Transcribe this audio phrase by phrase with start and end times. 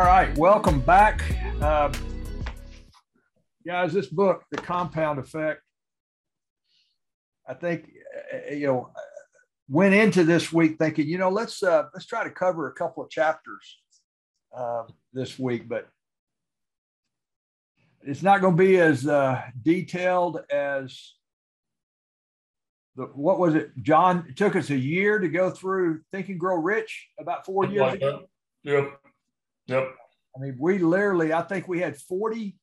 [0.00, 1.22] All right, welcome back.
[1.60, 1.92] Uh,
[3.66, 5.60] guys, this book, The Compound Effect,
[7.46, 7.90] I think,
[8.32, 8.92] uh, you know,
[9.68, 13.04] went into this week thinking, you know, let's uh, let's try to cover a couple
[13.04, 13.82] of chapters
[14.56, 15.86] uh, this week, but
[18.00, 21.12] it's not going to be as uh, detailed as
[22.96, 24.24] the, what was it, John?
[24.30, 27.92] It took us a year to go through Think and Grow Rich about four years
[27.92, 28.22] ago.
[28.64, 28.92] That.
[29.66, 29.82] Yep.
[29.82, 29.96] Yep.
[30.36, 32.54] I mean, we literally, I think we had 48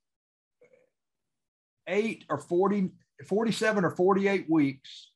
[2.30, 2.92] or 40,
[3.28, 5.12] 47 or 48 weeks.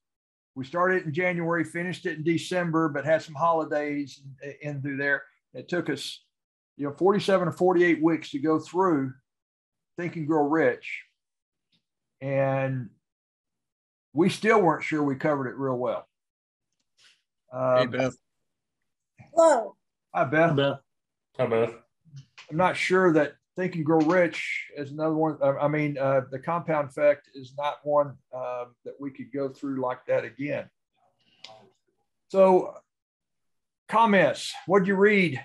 [0.55, 4.21] We started in January, finished it in December, but had some holidays
[4.61, 5.23] in through there.
[5.53, 6.23] It took us,
[6.75, 9.13] you know, 47 or 48 weeks to go through
[9.97, 11.03] Think and Grow Rich.
[12.19, 12.89] And
[14.13, 16.05] we still weren't sure we covered it real well.
[17.53, 18.15] Um, hey, Beth.
[19.33, 19.77] Hello.
[20.13, 20.49] Hi, Beth.
[20.49, 20.79] Hi, Beth.
[21.41, 21.73] Hi, Beth.
[22.51, 25.39] I'm not sure that Think and Grow Rich is another one.
[25.41, 29.81] I mean, uh, the compound effect is not one uh, that we could go through
[29.81, 30.69] like that again.
[32.27, 32.75] So,
[33.89, 34.53] comments.
[34.67, 35.41] What did you read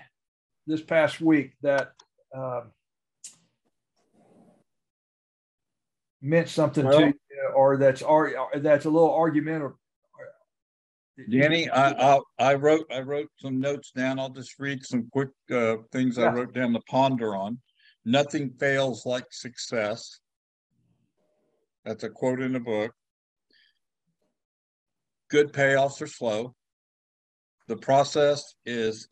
[0.67, 1.93] this past week that
[2.31, 2.73] um,
[6.21, 7.13] meant something well, to you,
[7.55, 9.73] or that's or that's a little argumentative?
[11.29, 14.19] Danny, I, I, I wrote I wrote some notes down.
[14.19, 16.25] I'll just read some quick uh, things yeah.
[16.25, 17.59] I wrote down to ponder on.
[18.05, 20.19] Nothing fails like success.
[21.83, 22.93] That's a quote in the book.
[25.29, 26.55] Good payoffs are slow.
[27.67, 29.09] The process is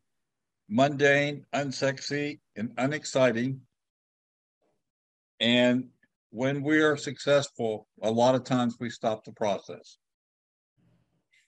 [0.70, 3.62] mundane, unsexy, and unexciting.
[5.40, 5.90] And
[6.30, 9.98] when we are successful, a lot of times we stop the process.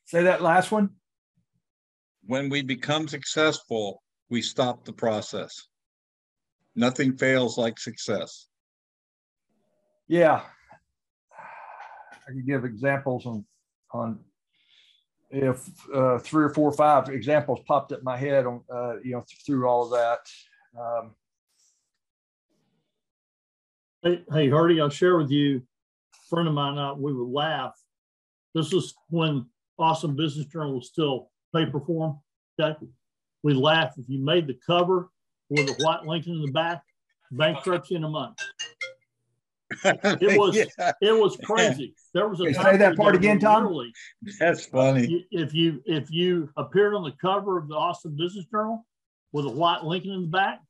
[0.08, 0.92] Say that last one.
[2.26, 5.68] When we become successful, we stop the process.
[6.76, 8.48] Nothing fails like success.
[10.08, 10.44] Yeah.
[11.34, 13.46] I could give examples on
[13.94, 14.20] on
[15.30, 19.12] if uh, three or four or five examples popped up my head on uh, you
[19.12, 20.20] know through all of that.
[20.80, 21.16] Um,
[24.04, 25.58] hey, hey, Hardy, I'll share with you.
[25.58, 27.73] A friend of mine, uh, we would laugh.
[28.54, 32.20] This is when Austin Business Journal was still paper form.
[32.60, 32.77] Okay.
[33.43, 35.10] We laugh if you made the cover
[35.49, 36.82] with a white Lincoln in the back,
[37.32, 38.37] bankruptcy in a month.
[39.83, 40.93] It was yeah.
[41.02, 41.93] it was crazy.
[42.14, 43.92] There was a say that part again, Tom.
[44.39, 45.27] That's funny.
[45.30, 48.86] If you if you appeared on the cover of the Austin Business Journal
[49.33, 50.61] with a white Lincoln in the back,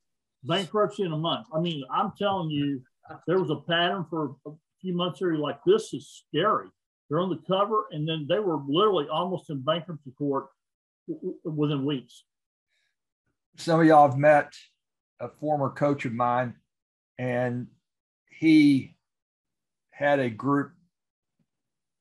[0.44, 1.46] bankruptcy in a month.
[1.53, 2.81] I mean, I'm telling you,
[3.28, 4.51] there was a pattern for a
[4.81, 5.35] few months here.
[5.35, 6.69] Like this is scary.
[7.09, 10.47] They're on the cover, and then they were literally almost in bankruptcy court
[11.44, 12.23] within weeks.
[13.56, 14.53] Some of y'all have met
[15.19, 16.56] a former coach of mine,
[17.17, 17.67] and
[18.29, 18.97] he
[19.91, 20.73] had a group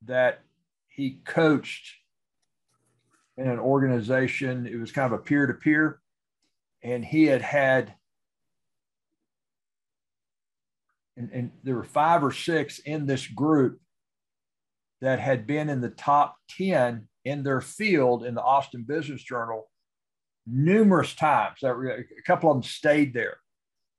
[0.03, 0.43] that
[0.89, 1.95] he coached
[3.37, 4.66] in an organization.
[4.66, 6.00] It was kind of a peer to peer,
[6.83, 7.95] and he had had,
[11.16, 13.81] and, and there were five or six in this group
[15.01, 19.69] that had been in the top 10 in their field in the Austin Business Journal
[20.47, 21.62] numerous times.
[21.62, 23.39] A couple of them stayed there.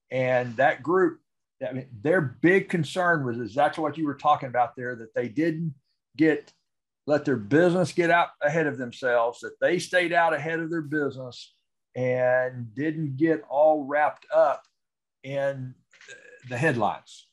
[0.10, 1.20] And that group,
[1.68, 5.28] I mean, their big concern was exactly what you were talking about there that they
[5.28, 5.74] didn't
[6.16, 6.52] get,
[7.06, 10.82] let their business get out ahead of themselves, that they stayed out ahead of their
[10.82, 11.54] business
[11.96, 14.64] and didn't get all wrapped up
[15.24, 15.74] in
[16.50, 17.28] the headlines.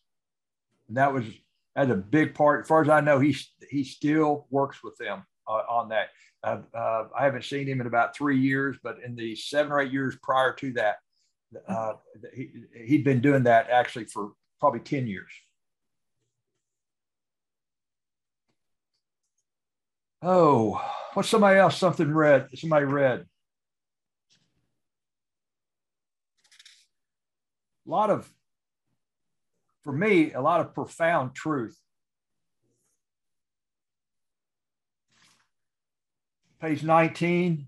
[0.89, 1.25] And that was
[1.75, 2.63] that's a big part.
[2.63, 3.37] As far as I know, he
[3.71, 6.09] he still works with them uh, on that.
[6.43, 9.81] Uh, uh, I haven't seen him in about three years, but in the seven or
[9.81, 10.97] eight years prior to that,
[11.69, 11.95] uh,
[12.35, 12.51] he,
[12.85, 15.31] he'd been doing that actually for probably 10 years.
[20.23, 20.81] Oh,
[21.15, 22.49] what's somebody else something read?
[22.55, 23.27] Somebody read.
[27.87, 28.31] A lot of
[29.85, 31.79] for me, a lot of profound truth.
[36.61, 37.67] Page 19,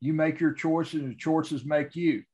[0.00, 2.24] you make your choices and choices make you.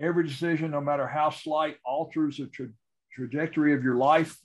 [0.00, 2.68] Every decision, no matter how slight, alters the tra-
[3.12, 4.38] trajectory of your life.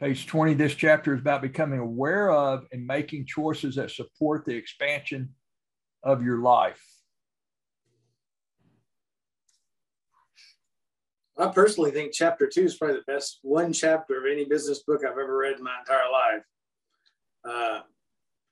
[0.00, 4.54] Page 20, this chapter is about becoming aware of and making choices that support the
[4.54, 5.34] expansion
[6.02, 6.82] of your life.
[11.36, 15.02] I personally think chapter two is probably the best one chapter of any business book
[15.04, 16.42] I've ever read in my entire life.
[17.44, 17.80] Uh,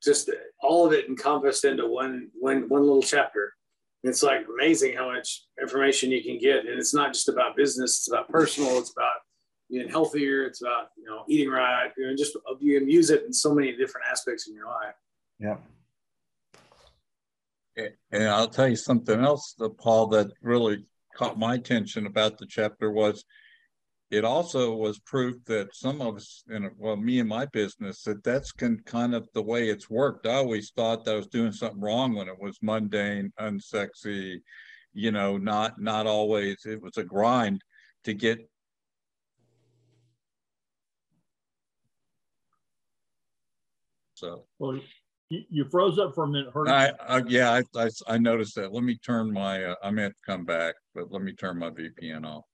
[0.03, 0.31] just
[0.63, 3.55] all of it encompassed into one one one little chapter.
[4.05, 7.99] It's like amazing how much information you can get, and it's not just about business;
[7.99, 8.79] it's about personal.
[8.79, 9.17] It's about
[9.71, 10.45] being healthier.
[10.45, 11.91] It's about you know eating right.
[11.97, 14.95] You know, just you can use it in so many different aspects in your life.
[15.39, 15.57] Yeah.
[18.11, 20.85] And I'll tell you something else, Paul, that really
[21.15, 23.25] caught my attention about the chapter was
[24.11, 28.25] it also was proof that some of us, in well, me and my business, that
[28.25, 30.27] that's can, kind of the way it's worked.
[30.27, 34.41] I always thought that I was doing something wrong when it was mundane, unsexy,
[34.95, 36.65] you know, not not always.
[36.65, 37.63] It was a grind
[38.05, 38.39] to get.
[44.19, 44.45] So.
[44.59, 44.81] Well,
[45.31, 46.53] you, you froze up for a minute.
[46.53, 48.73] Heard I, I yeah, I, I, I noticed that.
[48.73, 49.63] Let me turn my.
[49.65, 52.45] Uh, I meant to come back, but let me turn my VPN off.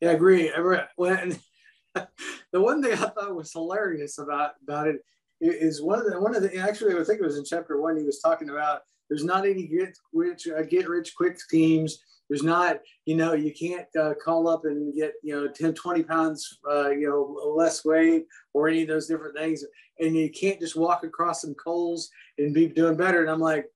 [0.00, 0.52] Yeah, I agree.
[0.96, 1.38] When
[1.94, 4.96] the one thing I thought was hilarious about about it
[5.40, 7.96] is one of the one of the actually I think it was in chapter one
[7.96, 11.98] he was talking about there's not any get rich uh, get rich quick schemes.
[12.28, 16.02] There's not you know you can't uh, call up and get you know 10 20
[16.02, 19.64] pounds uh, you know less weight or any of those different things
[19.98, 23.22] and you can't just walk across some coals and be doing better.
[23.22, 23.66] And I'm like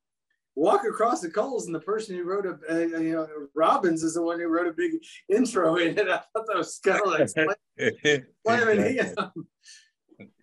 [0.57, 4.15] walk across the coals and the person who wrote a, uh, you know robbins is
[4.15, 4.93] the one who wrote a big
[5.29, 7.21] intro in it i thought that was kind of like
[7.79, 8.27] exactly.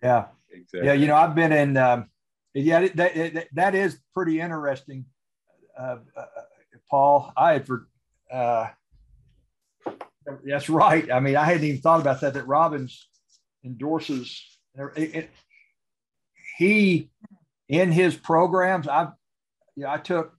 [0.02, 0.86] yeah exactly.
[0.86, 2.08] yeah you know i've been in um,
[2.54, 5.04] yeah that, that, that is pretty interesting
[5.78, 6.24] uh, uh,
[6.90, 7.86] paul i had for
[8.32, 8.68] uh,
[10.44, 13.08] that's right i mean i hadn't even thought about that that robbins
[13.64, 14.58] endorses
[14.96, 15.30] it, it,
[16.58, 17.10] he
[17.68, 19.08] in his programs i've
[19.78, 20.32] yeah, I took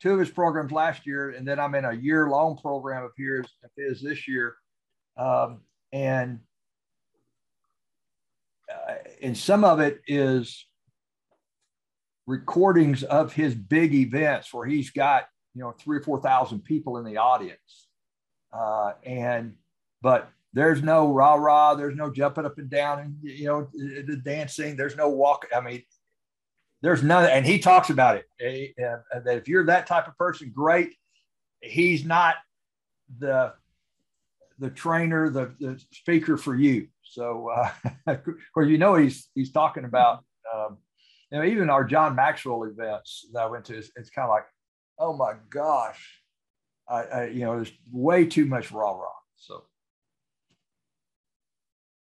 [0.00, 3.10] two of his programs last year, and then I'm in a year long program of
[3.18, 4.56] his, of his this year.
[5.18, 5.60] Um,
[5.92, 6.40] and
[8.72, 10.66] uh, and some of it is
[12.26, 15.26] recordings of his big events where he's got
[15.58, 17.88] you know three or four thousand people in the audience,
[18.52, 19.54] uh, and
[20.00, 24.20] but there's no rah rah, there's no jumping up and down and you know the
[24.24, 25.46] dancing, there's no walk.
[25.54, 25.82] I mean,
[26.80, 30.52] there's none, and he talks about it uh, that if you're that type of person,
[30.54, 30.94] great.
[31.60, 32.36] He's not
[33.18, 33.52] the
[34.58, 36.88] the trainer, the, the speaker for you.
[37.02, 37.50] So,
[38.06, 38.16] uh,
[38.54, 40.24] course, you know he's he's talking about
[40.54, 40.78] um,
[41.30, 43.76] you know even our John Maxwell events that I went to.
[43.76, 44.44] It's, it's kind of like,
[44.98, 46.20] oh my gosh,
[46.88, 49.08] I, I, you know there's way too much rah rah.
[49.36, 49.64] So,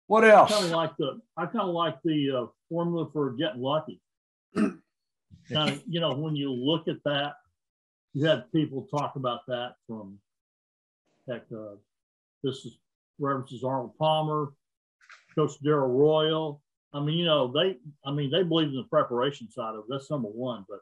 [0.06, 0.52] what else?
[0.52, 4.00] I kind of like the I kind of like the uh, formula for getting lucky
[5.52, 7.34] kind of, you know, when you look at that,
[8.14, 10.18] you had people talk about that from,
[11.28, 11.76] heck, uh,
[12.42, 12.78] this is
[13.18, 14.52] references Arnold Palmer,
[15.34, 16.62] Coach Darrell Royal.
[16.92, 19.84] I mean, you know, they, I mean, they believe in the preparation side of it.
[19.88, 20.64] That's number one.
[20.68, 20.80] But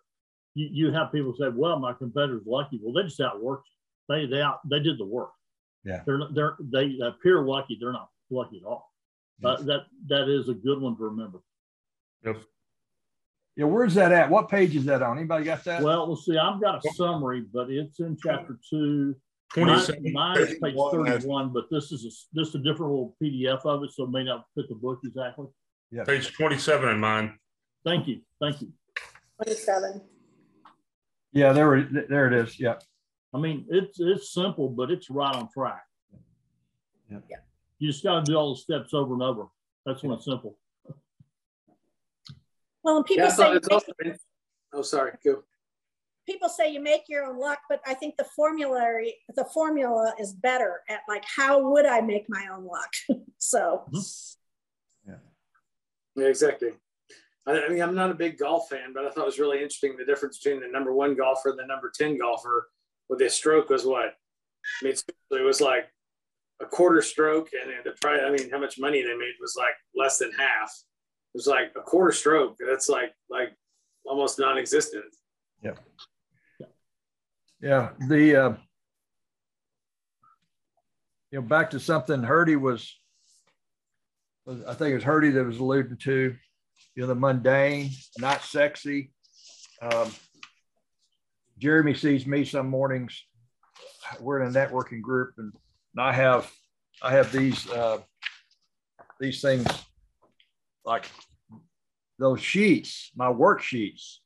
[0.54, 2.80] you, you have people say, well, my competitor's lucky.
[2.82, 4.06] Well, they just outworked you.
[4.08, 5.30] They, they out, they did the work.
[5.84, 6.02] Yeah.
[6.06, 7.76] They're, they're, they appear lucky.
[7.80, 8.90] They're not lucky at all.
[9.40, 9.60] Yes.
[9.60, 11.40] Uh, that, that is a good one to remember.
[12.24, 12.36] Yep.
[13.56, 14.30] Yeah, where's that at?
[14.30, 15.16] What page is that on?
[15.16, 15.82] Anybody got that?
[15.82, 16.36] Well, let's see.
[16.36, 19.14] I've got a summary, but it's in chapter two.
[19.56, 19.78] Mine,
[20.12, 23.84] mine is page 31, but this is a, this is a different little PDF of
[23.84, 25.46] it, so it may not fit the book exactly.
[25.92, 26.02] Yeah.
[26.02, 27.38] Page 27 in mine.
[27.84, 28.22] Thank you.
[28.40, 28.72] Thank you.
[29.44, 30.00] 27.
[31.34, 32.58] Yeah, there, there it is.
[32.60, 32.76] Yeah.
[33.34, 35.84] I mean, it's it's simple, but it's right on track.
[37.10, 37.18] Yeah.
[37.28, 37.36] yeah.
[37.78, 39.46] You just got to do all the steps over and over.
[39.84, 40.56] That's when it's simple.
[42.84, 43.92] Well, and people Yeah, say it's also
[44.72, 45.42] oh, sorry, go.
[46.26, 50.32] people say you make your own luck, but I think the formulary the formula is
[50.32, 52.92] better at like how would I make my own luck?
[53.38, 55.10] so mm-hmm.
[56.16, 56.70] Yeah, exactly.
[57.46, 59.96] I, mean, I'm not a big golf fan, but I thought it was really interesting
[59.96, 62.68] the difference between the number one golfer and the number 10 golfer
[63.08, 64.14] with their stroke was what?
[64.80, 65.90] I mean, it was like
[66.62, 69.74] a quarter stroke, and the price, I mean, how much money they made was like
[69.94, 70.70] less than half.
[71.34, 72.56] It was like a quarter stroke.
[72.66, 73.54] That's like like
[74.06, 75.04] almost non-existent.
[75.62, 75.74] Yeah.
[77.60, 77.90] Yeah.
[78.08, 78.54] The uh,
[81.30, 82.96] you know back to something Hurdy was,
[84.46, 86.36] was I think it was Hurdy that was alluding to,
[86.94, 89.10] you know, the mundane, not sexy.
[89.82, 90.12] Um,
[91.58, 93.20] Jeremy sees me some mornings.
[94.20, 95.52] We're in a networking group, and
[95.98, 96.50] I have
[97.02, 97.98] I have these uh,
[99.18, 99.66] these things
[100.84, 101.06] like
[102.18, 104.18] those sheets, my worksheets.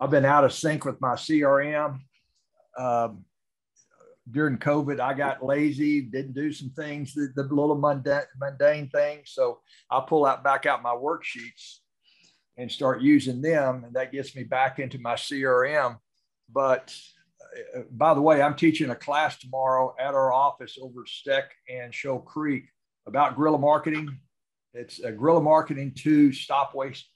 [0.00, 2.00] I've been out of sync with my CRM.
[2.78, 3.24] um,
[4.30, 9.32] during COVID, I got lazy, didn't do some things, the, the little mundane, mundane things.
[9.32, 9.58] So
[9.90, 11.80] I'll pull out back out my worksheets
[12.60, 13.84] and start using them.
[13.84, 15.96] And that gets me back into my CRM.
[16.52, 16.94] But
[17.76, 21.94] uh, by the way, I'm teaching a class tomorrow at our office over Steck and
[21.94, 22.64] Shoal Creek
[23.06, 24.18] about guerrilla marketing.
[24.74, 27.08] It's a guerrilla marketing to stop waste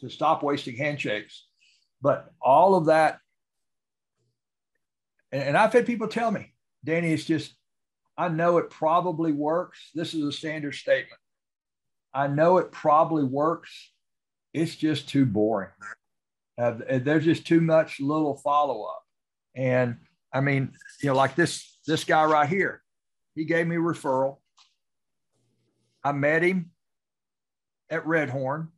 [0.00, 1.46] to stop wasting handshakes.
[2.02, 3.18] But all of that,
[5.32, 6.52] and, and I've had people tell me,
[6.84, 7.54] Danny, it's just
[8.18, 9.90] I know it probably works.
[9.94, 11.20] This is a standard statement.
[12.12, 13.93] I know it probably works.
[14.54, 15.70] It's just too boring.
[16.56, 19.02] Uh, there's just too much little follow up.
[19.56, 19.96] And
[20.32, 22.80] I mean, you know, like this this guy right here,
[23.34, 24.38] he gave me a referral.
[26.02, 26.70] I met him
[27.90, 28.68] at Redhorn.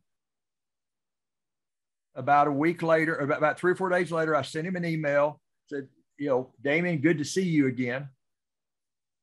[2.15, 4.85] About a week later, about, about three or four days later, I sent him an
[4.85, 8.09] email, said, you know, Damien, good to see you again.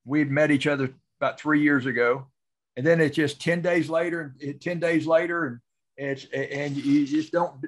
[0.04, 2.28] We had met each other about three years ago.
[2.76, 5.58] And then it's just 10 days later, 10 days later, and
[5.96, 7.64] it's and you just don't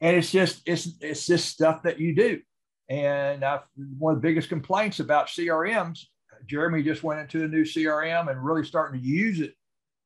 [0.00, 2.40] and it's just it's it's just stuff that you do.
[2.88, 3.60] And I've,
[3.98, 6.04] one of the biggest complaints about CRMs,
[6.46, 9.54] Jeremy just went into a new CRM and really starting to use it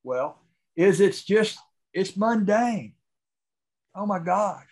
[0.02, 0.40] well,
[0.76, 1.58] is it's just
[1.92, 2.94] it's mundane.
[3.94, 4.64] Oh my gosh.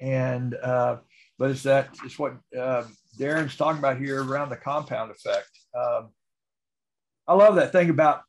[0.00, 0.96] And uh,
[1.38, 2.84] but it's that it's what uh,
[3.18, 5.50] Darren's talking about here around the compound effect.
[5.76, 6.08] Um,
[7.26, 8.22] I love that thing about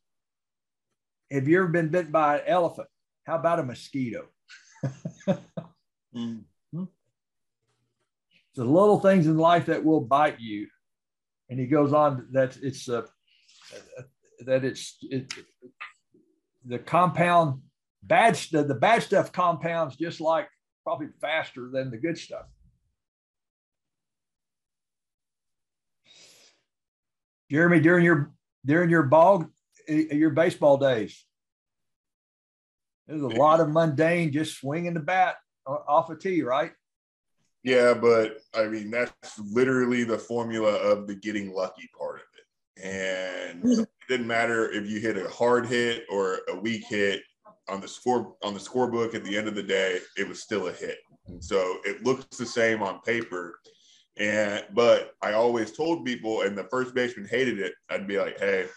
[1.32, 2.88] have you ever been bitten by an elephant?
[3.26, 4.28] How about a mosquito?
[6.16, 6.40] mm-hmm.
[8.56, 10.68] The little things in life that will bite you.
[11.50, 13.04] And he goes on that it's uh,
[14.46, 15.34] that it's it,
[16.66, 17.62] the compound
[18.04, 20.50] bad the, the bad stuff compounds just like
[20.84, 22.48] probably faster than the good stuff.
[27.50, 28.34] Jeremy, during your
[28.66, 29.46] during your ball
[29.89, 31.25] your baseball days,
[33.08, 36.72] there's a lot of mundane just swinging the bat off a tee, right?
[37.63, 42.86] Yeah, but I mean that's literally the formula of the getting lucky part of it.
[42.86, 43.81] And mm-hmm.
[43.81, 47.22] it didn't matter if you hit a hard hit or a weak hit
[47.67, 50.67] on the score on the scorebook at the end of the day, it was still
[50.67, 50.98] a hit.
[51.27, 53.60] And so it looks the same on paper.
[54.17, 57.74] And but I always told people, and the first baseman hated it.
[57.89, 58.67] I'd be like, "Hey,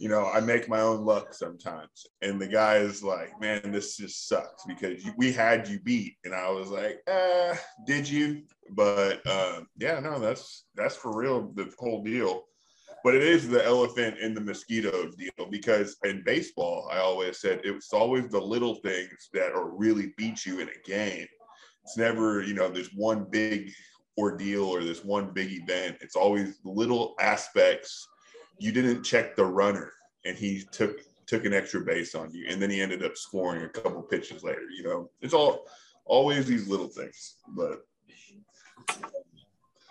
[0.00, 2.06] you know, I make my own luck sometimes.
[2.22, 6.14] And the guy is like, man, this just sucks because we had you beat.
[6.24, 7.54] And I was like, eh,
[7.86, 8.44] did you?
[8.70, 12.44] But uh, yeah, no, that's that's for real, the whole deal.
[13.04, 17.60] But it is the elephant in the mosquito deal because in baseball, I always said
[17.62, 21.26] it's always the little things that are really beat you in a game.
[21.84, 23.70] It's never, you know, there's one big
[24.16, 25.98] ordeal or this one big event.
[26.00, 28.08] It's always little aspects–
[28.60, 29.92] you didn't check the runner
[30.24, 33.62] and he took took an extra base on you and then he ended up scoring
[33.62, 35.66] a couple pitches later you know it's all
[36.04, 37.80] always these little things but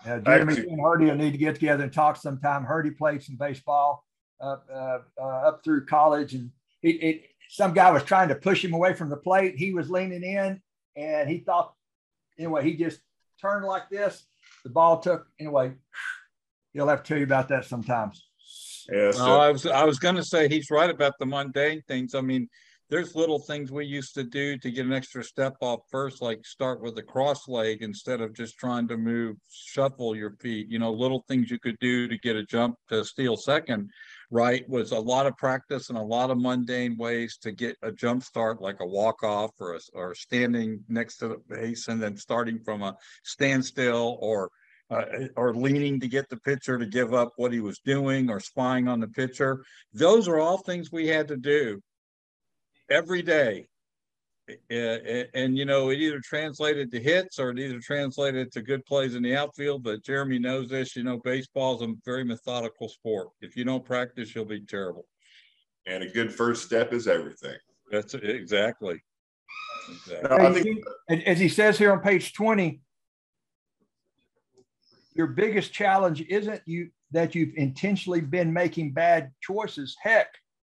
[0.06, 2.64] yeah, Jeremy actually, and Hardy will need to get together and talk sometime.
[2.64, 4.04] Hardy played some baseball
[4.40, 6.50] up uh, uh, up through college, and
[6.82, 9.56] it, it, some guy was trying to push him away from the plate.
[9.56, 10.60] He was leaning in,
[10.96, 11.74] and he thought,
[12.38, 13.00] anyway, he just
[13.40, 14.24] turned like this.
[14.64, 15.72] The ball took anyway.
[16.72, 18.29] He'll have to tell you about that sometimes.
[18.90, 19.40] Yeah, so.
[19.40, 22.14] I was I was going to say he's right about the mundane things.
[22.14, 22.48] I mean,
[22.90, 26.44] there's little things we used to do to get an extra step off first, like
[26.44, 30.68] start with a cross leg instead of just trying to move, shuffle your feet.
[30.68, 33.90] You know, little things you could do to get a jump to steal second,
[34.30, 34.68] right?
[34.68, 38.24] Was a lot of practice and a lot of mundane ways to get a jump
[38.24, 42.16] start, like a walk off or a, or standing next to the base and then
[42.16, 44.50] starting from a standstill or
[44.90, 45.04] uh,
[45.36, 48.88] or leaning to get the pitcher to give up what he was doing or spying
[48.88, 49.64] on the pitcher.
[49.92, 51.80] Those are all things we had to do
[52.90, 53.66] every day.
[54.68, 58.84] And, and, you know, it either translated to hits or it either translated to good
[58.84, 59.84] plays in the outfield.
[59.84, 60.96] But Jeremy knows this.
[60.96, 63.28] You know, baseball is a very methodical sport.
[63.40, 65.06] If you don't practice, you'll be terrible.
[65.86, 67.56] And a good first step is everything.
[67.92, 69.00] That's exactly.
[69.88, 70.82] exactly.
[71.08, 72.80] As he says here on page 20,
[75.12, 79.96] your biggest challenge isn't you that you've intentionally been making bad choices.
[80.00, 80.28] Heck,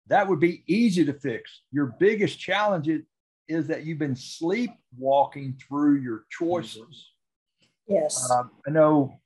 [0.07, 1.61] that would be easy to fix.
[1.71, 3.01] Your biggest challenge is,
[3.47, 7.11] is that you've been sleepwalking through your choices.
[7.87, 8.29] Yes.
[8.31, 9.19] Um, I know.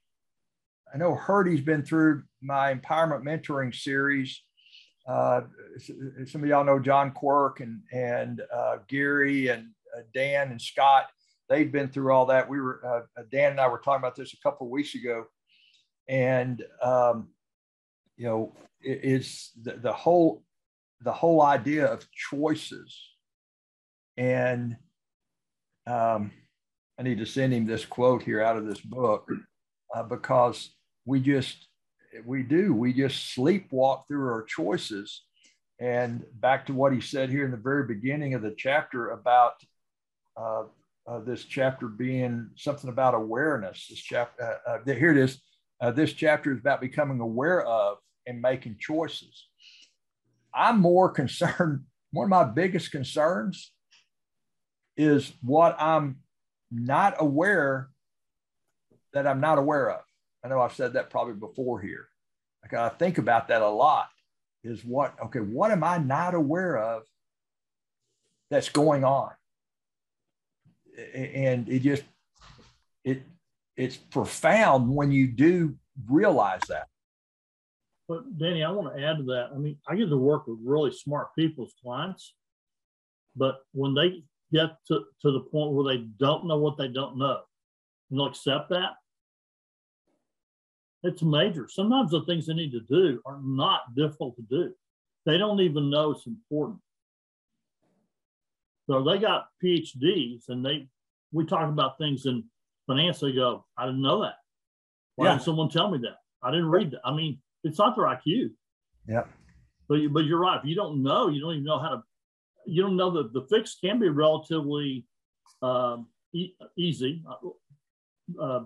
[0.93, 4.41] I know Hurdy's been through my empowerment mentoring series.
[5.07, 5.41] Uh,
[6.25, 11.07] some of y'all know John Quirk and and uh, Gary and uh, Dan and Scott.
[11.49, 12.49] They've been through all that.
[12.49, 15.25] We were uh, Dan and I were talking about this a couple of weeks ago,
[16.07, 17.29] and um,
[18.17, 20.43] you know, it, it's the, the whole
[21.01, 22.97] the whole idea of choices.
[24.17, 24.77] And
[25.85, 26.31] um,
[26.99, 29.29] I need to send him this quote here out of this book
[29.95, 30.71] uh, because
[31.05, 31.67] we just
[32.25, 35.23] we do we just sleepwalk through our choices.
[35.79, 39.53] And back to what he said here in the very beginning of the chapter about
[40.35, 40.63] uh,
[41.07, 43.87] uh, this chapter being something about awareness.
[43.89, 45.41] This chapter uh, uh, here it is.
[45.79, 49.47] Uh, this chapter is about becoming aware of and making choices.
[50.53, 53.71] I'm more concerned, one of my biggest concerns
[54.97, 56.17] is what I'm
[56.71, 57.89] not aware
[59.13, 60.01] that I'm not aware of.
[60.43, 62.07] I know I've said that probably before here.
[62.63, 64.09] I gotta think about that a lot.
[64.63, 67.03] Is what okay, what am I not aware of
[68.49, 69.31] that's going on?
[70.97, 72.03] And it just
[73.03, 73.23] it
[73.75, 75.75] it's profound when you do
[76.09, 76.87] realize that.
[78.07, 79.49] But Danny, I want to add to that.
[79.53, 82.33] I mean, I get to work with really smart people's clients,
[83.35, 87.17] but when they get to, to the point where they don't know what they don't
[87.17, 87.41] know,
[88.09, 88.91] and they'll accept that,
[91.03, 91.67] it's major.
[91.69, 94.73] Sometimes the things they need to do are not difficult to do.
[95.25, 96.79] They don't even know it's important.
[98.87, 100.87] So they got PhDs and they
[101.31, 102.45] we talk about things in
[102.87, 104.35] finance, they go, I didn't know that.
[105.15, 105.31] Why yeah.
[105.33, 106.17] didn't someone tell me that?
[106.41, 107.01] I didn't read that.
[107.03, 108.51] I mean, it's not their IQ.
[109.07, 109.23] Yeah.
[109.89, 110.59] But but you're right.
[110.59, 112.03] If you don't know, you don't even know how to.
[112.65, 115.05] You don't know that the fix can be relatively
[115.61, 118.63] um, e- easy, uh, uh,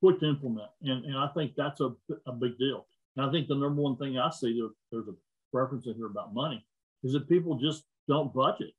[0.00, 1.92] quick to implement, and and I think that's a,
[2.26, 2.86] a big deal.
[3.16, 5.14] And I think the number one thing I see there, there's a
[5.52, 6.64] reference in here about money
[7.02, 8.72] is that people just don't budget.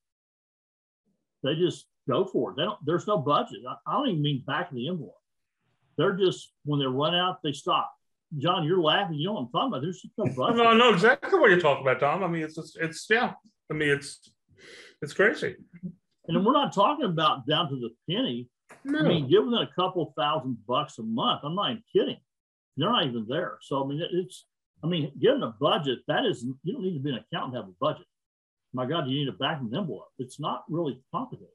[1.46, 2.58] They just go for it.
[2.58, 3.60] They don't, there's no budget.
[3.68, 5.14] I, I don't even mean back of the envelope.
[5.98, 7.92] They're just when they run out, they stop.
[8.38, 9.16] John, you're laughing.
[9.18, 9.81] You know what I'm talking about.
[9.81, 10.58] There's just no budget.
[10.58, 12.24] No, I know exactly what you're talking about, Tom.
[12.24, 13.34] I mean, it's just, it's yeah.
[13.72, 14.31] I mean, it's
[15.01, 15.55] it's crazy.
[16.27, 18.50] And we're not talking about down to the penny.
[18.84, 19.00] No.
[19.00, 21.42] I mean, giving them a couple thousand bucks a month.
[21.44, 22.18] I'm not even kidding.
[22.77, 23.58] They're not even there.
[23.62, 24.46] So I mean, it's.
[24.84, 26.44] I mean, getting a budget that is.
[26.64, 28.05] You don't need to be an accountant to have a budget.
[28.75, 30.01] My God, you need a back envelope.
[30.01, 30.07] Up.
[30.20, 31.53] It's not really complicated.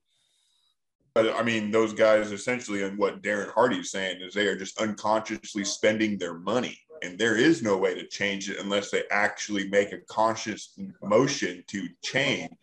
[1.14, 4.56] But I mean, those guys essentially, and what Darren Hardy is saying is they are
[4.56, 6.78] just unconsciously spending their money.
[7.02, 11.62] And there is no way to change it unless they actually make a conscious motion
[11.68, 12.56] to change.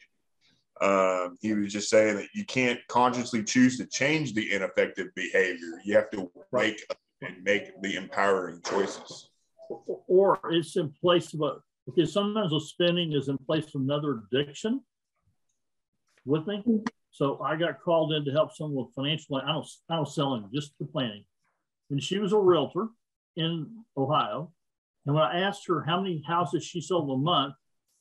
[0.82, 5.82] Um, he was just saying that you can't consciously choose to change the ineffective behavior.
[5.84, 9.30] You have to wake up and make the empowering choices.
[10.08, 14.22] Or it's in place of a, because sometimes the spending is in place of another
[14.32, 14.82] addiction.
[16.26, 16.62] With me?
[17.12, 19.38] So I got called in to help someone with financial.
[19.38, 21.24] I don't, I don't sell anything, just the planning.
[21.90, 22.90] And she was a realtor
[23.38, 24.52] in Ohio.
[25.06, 27.56] And when I asked her how many houses she sold a month,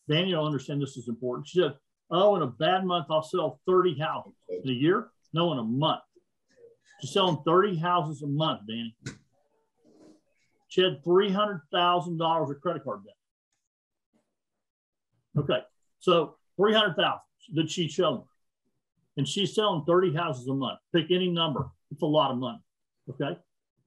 [0.08, 1.46] Daniel, understand this is important.
[1.46, 1.74] She said,
[2.10, 5.10] "Oh, in a bad month, I'll sell 30 houses in a year.
[5.32, 6.02] No, in a month.
[7.00, 8.96] She's selling 30 houses a month, Danny.
[10.68, 13.14] She had $300,000 of credit card debt.
[15.36, 15.60] Okay,
[15.98, 17.20] so 300,000
[17.54, 18.24] that she showed me
[19.16, 20.78] and she's selling 30 houses a month.
[20.94, 21.68] Pick any number.
[21.90, 22.60] It's a lot of money.
[23.10, 23.38] Okay.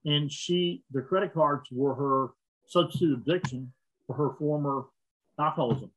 [0.05, 2.29] And she, the credit cards were her
[2.65, 3.71] substitute addiction
[4.07, 4.85] for her former
[5.39, 5.91] alcoholism.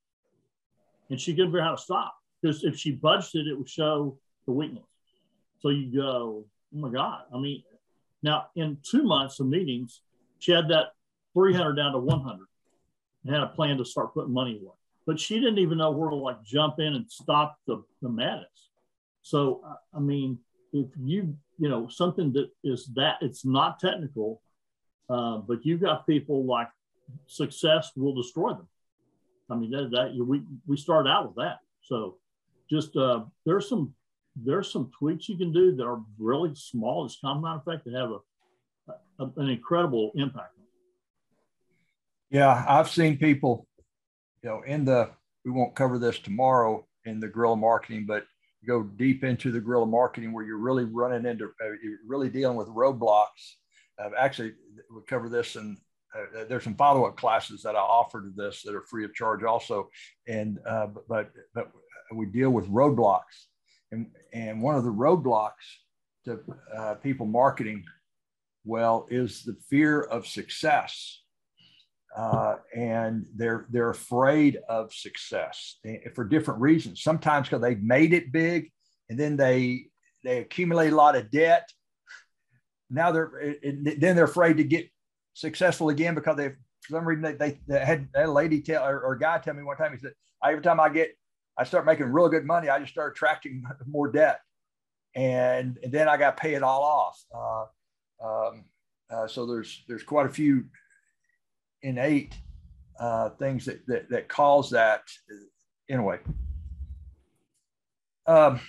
[1.10, 4.18] And she couldn't figure out how to stop because if she budgeted, it would show
[4.46, 4.84] the weakness.
[5.60, 7.22] So you go, oh my God.
[7.34, 7.62] I mean,
[8.22, 10.02] now in two months of meetings,
[10.40, 10.88] she had that
[11.34, 12.46] 300 down to 100
[13.24, 14.74] and had a plan to start putting money away.
[15.06, 18.70] But she didn't even know where to like jump in and stop the, the madness.
[19.22, 19.62] So,
[19.94, 20.38] I mean,
[20.72, 24.40] if you, you know, something that is that it's not technical,
[25.10, 26.68] uh, but you've got people like
[27.26, 28.68] success will destroy them.
[29.50, 31.58] I mean, that, that we, we start out with that.
[31.82, 32.16] So
[32.70, 33.94] just, uh, there's some,
[34.34, 38.12] there's some tweaks you can do that are really small as compound effect that have
[38.12, 40.54] a, a, an incredible impact.
[42.30, 43.66] Yeah, I've seen people,
[44.42, 45.10] you know, in the,
[45.44, 48.26] we won't cover this tomorrow in the guerrilla marketing, but
[48.66, 52.56] go deep into the guerrilla marketing where you're really running into, uh, you're really dealing
[52.56, 53.56] with roadblocks.
[53.98, 54.52] Uh, actually,
[54.90, 55.78] we'll cover this and
[56.14, 59.42] uh, there's some follow-up classes that I offer to this that are free of charge
[59.42, 59.88] also.
[60.26, 61.70] And, uh, but, but
[62.14, 63.46] we deal with roadblocks
[63.90, 65.52] and, and one of the roadblocks
[66.24, 66.40] to
[66.76, 67.84] uh, people marketing
[68.64, 71.21] well is the fear of success.
[72.16, 77.02] Uh, and they're they're afraid of success eh, for different reasons.
[77.02, 78.70] Sometimes because they've made it big,
[79.08, 79.86] and then they
[80.22, 81.70] they accumulate a lot of debt.
[82.90, 84.90] Now they're it, it, then they're afraid to get
[85.32, 88.84] successful again because they for some reason they, they, they had, had, a lady tell
[88.86, 90.12] or, or, a guy tell me one time he said
[90.44, 91.16] every time I get
[91.56, 94.40] I start making real good money I just start attracting more debt
[95.14, 97.24] and, and then I got to pay it all off.
[97.34, 98.64] Uh, um,
[99.10, 100.64] uh, so there's there's quite a few
[101.82, 102.34] innate
[102.98, 105.02] uh, things that, that that cause that.
[105.90, 106.18] Anyway,
[108.26, 108.60] um,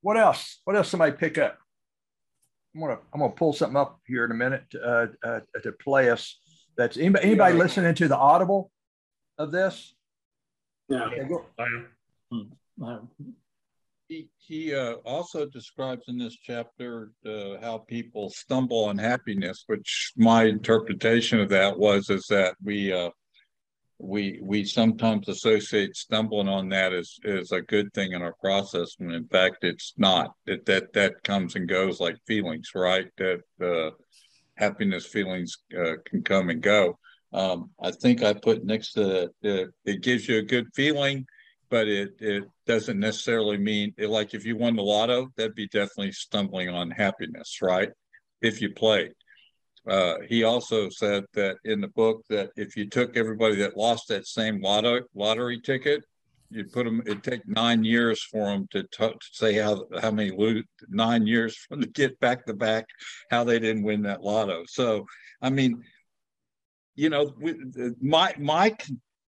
[0.00, 0.60] what else?
[0.64, 0.88] What else?
[0.88, 1.58] Somebody pick up.
[2.74, 6.10] I'm gonna I'm gonna pull something up here in a minute uh, uh, to play
[6.10, 6.38] us.
[6.76, 7.62] That's anybody, anybody yeah.
[7.62, 8.70] listening to the audible
[9.38, 9.94] of this?
[10.88, 11.04] Yeah.
[11.04, 11.86] Okay, I am.
[12.32, 12.94] Hmm
[14.10, 20.12] he, he uh, also describes in this chapter uh, how people stumble on happiness, which
[20.16, 23.10] my interpretation of that was is that we uh,
[23.98, 28.94] we we sometimes associate stumbling on that as as a good thing in our process,
[28.98, 30.32] when in fact it's not.
[30.46, 33.06] That that that comes and goes like feelings, right?
[33.18, 33.90] That uh,
[34.56, 36.98] happiness feelings uh, can come and go.
[37.32, 41.26] Um, I think I put next to it, it gives you a good feeling
[41.70, 46.12] but it it doesn't necessarily mean like if you won the lotto, that'd be definitely
[46.12, 47.90] stumbling on happiness, right?
[48.42, 49.12] If you played.
[49.88, 54.08] Uh, he also said that in the book that if you took everybody that lost
[54.08, 56.02] that same lotto lottery ticket,
[56.50, 57.02] you'd put them.
[57.06, 61.56] It'd take nine years for them to, t- say how how many lose nine years
[61.70, 62.84] them to get back to back
[63.30, 64.64] how they didn't win that lotto.
[64.66, 65.06] So
[65.40, 65.82] I mean,
[66.94, 67.34] you know,
[68.00, 68.76] my my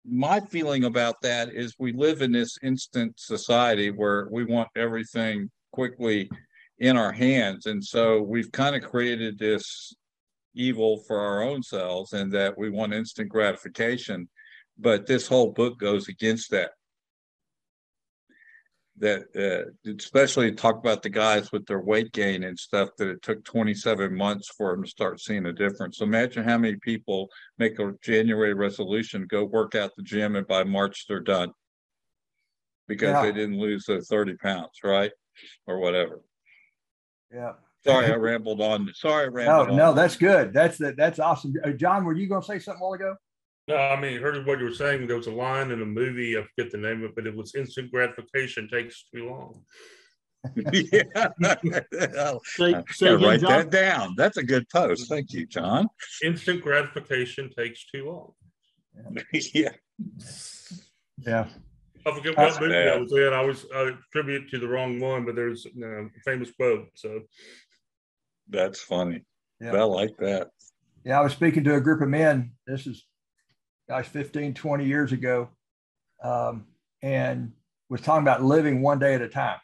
[0.06, 5.50] my feeling about that is we live in this instant society where we want everything
[5.72, 6.30] quickly
[6.78, 7.66] in our hands.
[7.66, 9.94] And so we've kind of created this
[10.54, 14.28] evil for our own selves and that we want instant gratification.
[14.78, 16.72] But this whole book goes against that
[18.98, 23.22] that uh, especially talk about the guys with their weight gain and stuff that it
[23.22, 25.98] took 27 months for them to start seeing a difference.
[25.98, 27.28] So imagine how many people
[27.58, 31.52] make a January resolution, go work out the gym, and by March they're done
[32.86, 33.22] because yeah.
[33.22, 35.10] they didn't lose the 30 pounds, right?
[35.66, 36.20] Or whatever.
[37.32, 37.52] Yeah.
[37.84, 38.90] Sorry, I rambled on.
[38.94, 39.68] Sorry, I rambled.
[39.68, 39.76] No, on.
[39.76, 40.54] no, that's good.
[40.54, 41.52] That's that's awesome.
[41.62, 43.16] Uh, John, were you going to say something a while ago?
[43.66, 45.06] No, I mean, heard what you were saying.
[45.06, 47.34] There was a line in a movie, I forget the name of it, but it
[47.34, 49.62] was instant gratification takes too long.
[50.72, 51.28] yeah.
[52.44, 53.50] say, say write John.
[53.50, 54.14] that down.
[54.18, 55.08] That's a good post.
[55.08, 55.88] Thank you, John.
[56.22, 59.22] Instant gratification takes too long.
[59.54, 59.70] yeah.
[61.18, 61.46] Yeah.
[62.06, 63.32] I forget what movie I was in.
[63.32, 66.88] I was I attribute to the wrong one, but there's you know, a famous quote.
[66.94, 67.22] So
[68.50, 69.24] that's funny.
[69.60, 69.74] Yeah.
[69.74, 70.50] I like that.
[71.04, 72.52] Yeah, I was speaking to a group of men.
[72.66, 73.06] This is
[73.88, 75.48] gosh, 15, 20 years ago,
[76.22, 76.66] um,
[77.02, 77.52] and
[77.88, 79.58] was talking about living one day at a time.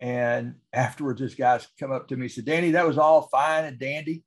[0.00, 3.64] And afterwards, this guy's come up to me and said, Danny, that was all fine
[3.64, 4.24] and dandy.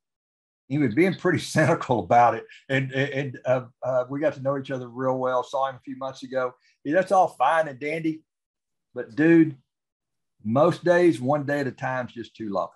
[0.68, 2.46] He was being pretty cynical about it.
[2.70, 5.44] And, and uh, uh, we got to know each other real well.
[5.44, 6.54] Saw him a few months ago.
[6.84, 8.24] Yeah, that's all fine and dandy.
[8.94, 9.58] But dude,
[10.44, 12.70] most days, one day at a time is just too long.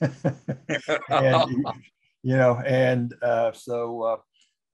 [1.08, 1.66] and,
[2.22, 4.16] you know, and uh, so uh,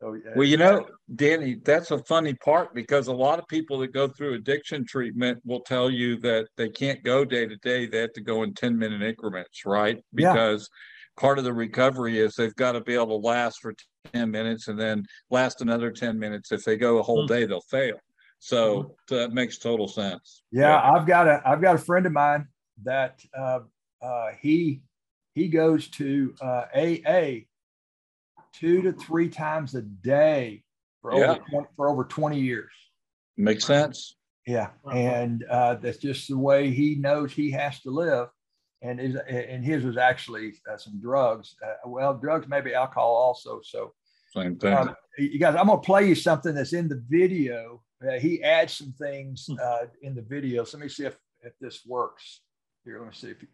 [0.03, 0.33] Oh, yeah.
[0.35, 4.09] Well, you know, Danny, that's a funny part because a lot of people that go
[4.09, 7.87] through addiction treatment will tell you that they can't go day to day.
[7.87, 10.03] They have to go in 10 minute increments, right?
[10.15, 11.21] Because yeah.
[11.21, 13.75] part of the recovery is they've got to be able to last for
[14.15, 16.51] 10 minutes and then last another 10 minutes.
[16.51, 17.29] If they go a whole mm.
[17.29, 18.01] day, they'll fail.
[18.39, 18.91] So mm.
[19.09, 20.43] that makes total sense.
[20.51, 22.49] Yeah, yeah, I've got a I've got a friend of mine
[22.85, 23.61] that uh,
[24.01, 24.81] uh, he
[25.35, 27.45] he goes to uh, AA
[28.53, 30.63] two to three times a day
[31.03, 31.37] for yeah.
[31.53, 32.73] over for over 20 years.
[33.37, 34.17] Makes sense.
[34.47, 38.29] Yeah, and uh, that's just the way he knows he has to live.
[38.83, 41.55] And his and his was actually uh, some drugs.
[41.65, 43.61] Uh, well, drugs, maybe alcohol also.
[43.63, 43.93] So
[44.35, 44.73] same thing.
[44.73, 47.83] Um, you guys, I'm gonna play you something that's in the video.
[48.03, 49.57] Uh, he adds some things hmm.
[49.63, 50.65] uh, in the video.
[50.65, 52.41] So let me see if if this works.
[52.85, 53.49] Here, let me see if you,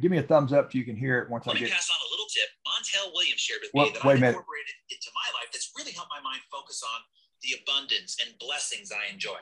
[0.00, 1.70] give me a thumbs up if you can hear it once Let I get.
[1.70, 2.48] pass on a little tip.
[2.66, 6.22] Montel Williams shared with me that I've incorporated into my life that's really helped my
[6.22, 7.00] mind focus on
[7.42, 9.38] the abundance and blessings I enjoy.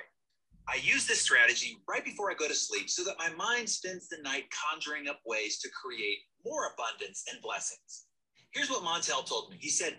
[0.68, 4.08] I use this strategy right before I go to sleep so that my mind spends
[4.08, 8.06] the night conjuring up ways to create more abundance and blessings.
[8.52, 9.58] Here's what Montel told me.
[9.60, 9.96] He said,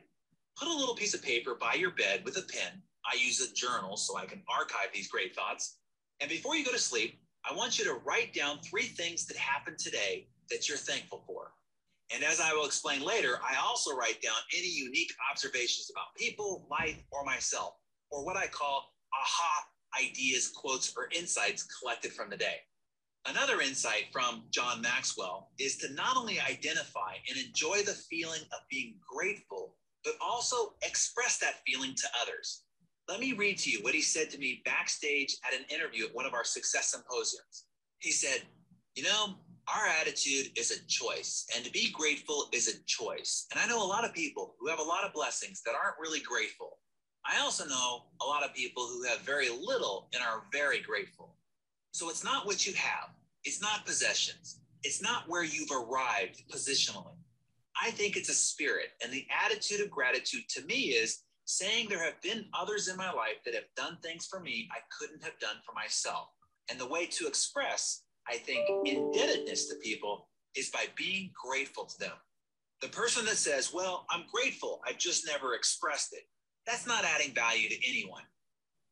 [0.57, 2.81] put a little piece of paper by your bed with a pen.
[3.05, 5.77] I use a journal so I can archive these great thoughts.
[6.19, 9.37] And before you go to sleep, I want you to write down three things that
[9.37, 11.51] happened today that you're thankful for.
[12.13, 16.67] And as I will explain later, I also write down any unique observations about people,
[16.69, 17.75] life, or myself,
[18.09, 19.67] or what I call aha
[19.99, 22.57] ideas, quotes, or insights collected from the day.
[23.27, 28.59] Another insight from John Maxwell is to not only identify and enjoy the feeling of
[28.69, 32.64] being grateful, but also express that feeling to others.
[33.07, 36.15] Let me read to you what he said to me backstage at an interview at
[36.15, 37.65] one of our success symposiums.
[37.99, 38.41] He said,
[38.95, 39.35] You know,
[39.67, 43.47] our attitude is a choice, and to be grateful is a choice.
[43.51, 45.99] And I know a lot of people who have a lot of blessings that aren't
[45.99, 46.79] really grateful.
[47.25, 51.35] I also know a lot of people who have very little and are very grateful.
[51.91, 53.09] So it's not what you have,
[53.43, 57.15] it's not possessions, it's not where you've arrived positionally.
[57.81, 58.89] I think it's a spirit.
[59.03, 63.11] And the attitude of gratitude to me is saying there have been others in my
[63.11, 66.29] life that have done things for me I couldn't have done for myself.
[66.69, 71.99] And the way to express I think indebtedness to people is by being grateful to
[71.99, 72.13] them.
[72.81, 76.23] The person that says, Well, I'm grateful, I just never expressed it,
[76.65, 78.23] that's not adding value to anyone.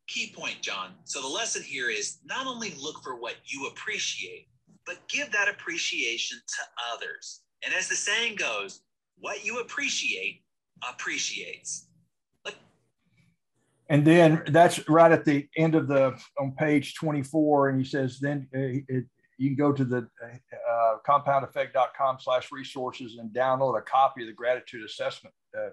[0.07, 0.91] Key point, John.
[1.05, 4.47] So the lesson here is not only look for what you appreciate,
[4.85, 7.41] but give that appreciation to others.
[7.65, 8.81] And as the saying goes,
[9.17, 10.43] what you appreciate
[10.87, 11.87] appreciates.
[13.93, 18.17] And then that's right at the end of the on page 24, and he says,
[18.19, 19.05] then uh, it,
[19.37, 20.07] you can go to the
[20.67, 25.69] uh, compoundeffect.com slash resources and download a copy of the gratitude assessment uh,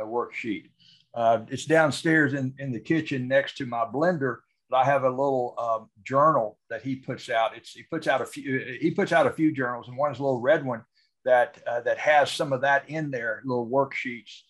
[0.00, 0.70] uh, worksheet.
[1.12, 4.36] Uh, it's downstairs in, in the kitchen next to my blender.
[4.70, 7.56] But I have a little um, journal that he puts out.
[7.56, 8.78] It's he puts out a few.
[8.80, 10.84] He puts out a few journals, and one is a little red one
[11.24, 14.42] that uh, that has some of that in there, little worksheets.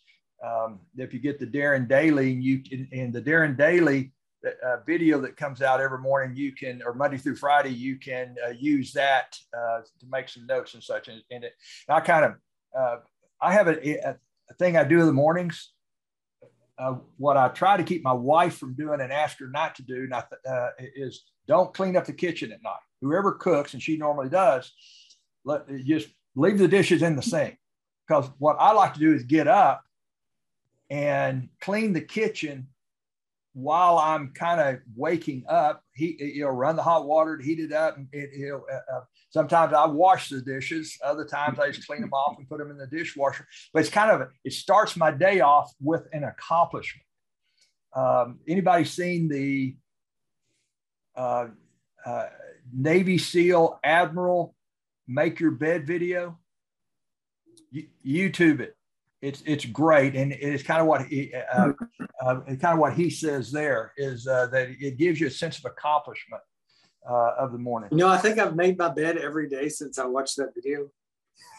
[0.44, 4.12] Um, if you get the Darren Daily, and you in the Darren Daily,
[4.44, 8.37] uh, video that comes out every morning, you can, or Monday through Friday, you can
[8.46, 11.09] uh, use that uh, to make some notes and such.
[11.09, 11.53] And, and, it,
[11.88, 12.35] and I kind of,
[12.79, 12.96] uh,
[13.40, 14.16] I have a, a,
[14.59, 15.72] thing I do in the mornings.
[16.79, 19.83] Uh, what I try to keep my wife from doing and ask her not to
[19.83, 22.75] do not, uh, is don't clean up the kitchen at night.
[23.01, 24.72] Whoever cooks, and she normally does,
[25.44, 27.59] let just leave the dishes in the sink.
[28.07, 29.83] Because what I like to do is get up
[30.90, 32.68] and clean the kitchen
[33.57, 37.72] while I'm kind of waking up, he he'll run the hot water to heat it
[37.72, 38.53] up, and it.
[38.53, 40.99] Uh, uh, sometimes I wash the dishes.
[41.03, 43.46] Other times I just clean them off and put them in the dishwasher.
[43.72, 47.07] But it's kind of it starts my day off with an accomplishment.
[47.94, 49.75] Um, anybody seen the
[51.16, 51.46] uh,
[52.05, 52.27] uh,
[52.75, 54.55] Navy SEAL Admiral
[55.09, 56.38] make your bed video?
[58.05, 58.76] YouTube it
[59.23, 61.73] it's it's great, and it's kind of what he uh,
[62.21, 65.59] uh, kind of what he says there is uh, that it gives you a sense
[65.59, 66.43] of accomplishment
[67.09, 67.89] uh, of the morning.
[67.93, 70.89] You know, I think I've made my bed every day since I watched that video.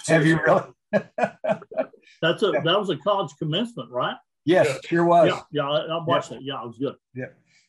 [0.08, 0.64] Have you really?
[2.22, 4.16] That's a that was a college commencement, right?
[4.46, 4.90] Yes, yeah.
[4.90, 5.30] sure was.
[5.30, 6.38] Yeah, yeah, I, I watched yeah.
[6.38, 6.44] it.
[6.44, 6.96] Yeah, it was good.
[7.14, 7.26] Yeah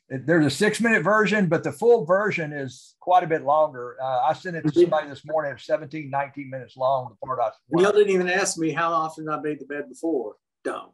[0.09, 3.97] there's a six minute version, but the full version is quite a bit longer.
[4.03, 5.53] Uh, I sent it to somebody this morning.
[5.53, 7.11] It's 17, 19 minutes long.
[7.11, 10.37] The part I Neil didn't even ask me how often I made the bed before.
[10.65, 10.91] Dumb.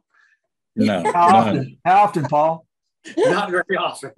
[0.75, 1.01] No.
[1.13, 1.77] How often?
[1.85, 2.67] How often, Paul?
[3.17, 4.11] Not very often.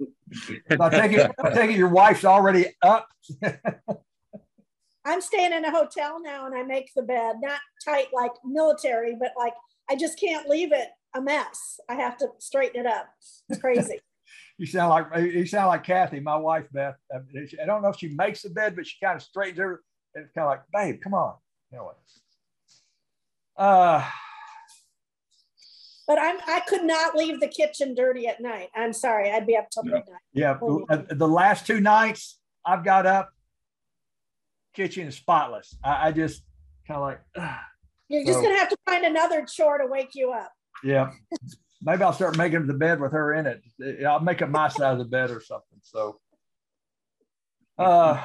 [0.80, 1.30] I take it.
[1.38, 1.76] I take it.
[1.76, 3.08] Your wife's already up.
[5.04, 9.14] I'm staying in a hotel now, and I make the bed not tight like military,
[9.18, 9.54] but like
[9.88, 11.80] I just can't leave it a mess.
[11.88, 13.08] I have to straighten it up.
[13.48, 14.00] It's crazy
[14.58, 16.96] you sound like you sound like Kathy, my wife Beth.
[17.12, 19.82] I don't know if she makes the bed, but she kind of straightens her.
[20.14, 21.34] It's kind of like, babe, come on.
[21.72, 21.92] Anyway.
[23.56, 24.04] Uh,
[26.08, 28.68] but I'm I could not leave the kitchen dirty at night.
[28.74, 30.04] I'm sorry, I'd be up till midnight.
[30.32, 30.58] Yeah,
[30.90, 33.30] uh, the last two nights I've got up,
[34.74, 35.76] kitchen is spotless.
[35.84, 36.42] I, I just
[36.86, 37.20] kind of like.
[37.36, 37.58] Ugh.
[38.08, 40.50] You're just so, gonna have to find another chore to wake you up.
[40.82, 41.10] Yeah.
[41.82, 44.04] Maybe I'll start making the bed with her in it.
[44.04, 45.78] I'll make it my side of the bed or something.
[45.82, 46.20] So,
[47.78, 48.20] uh,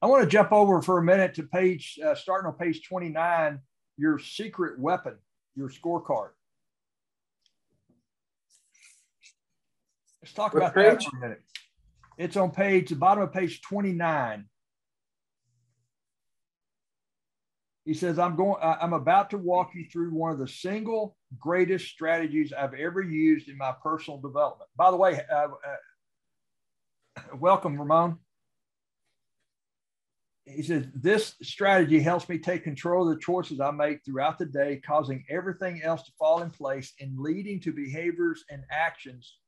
[0.00, 3.58] I want to jump over for a minute to page, uh, starting on page 29,
[3.96, 5.16] your secret weapon,
[5.56, 6.30] your scorecard.
[10.22, 11.04] Let's talk what about page?
[11.04, 11.42] that for a minute.
[12.16, 14.46] It's on page, the bottom of page 29.
[17.88, 21.86] He says, I'm going, I'm about to walk you through one of the single greatest
[21.86, 24.68] strategies I've ever used in my personal development.
[24.76, 25.48] By the way, uh,
[27.16, 28.18] uh, welcome, Ramon.
[30.44, 34.44] He says, This strategy helps me take control of the choices I make throughout the
[34.44, 39.38] day, causing everything else to fall in place and leading to behaviors and actions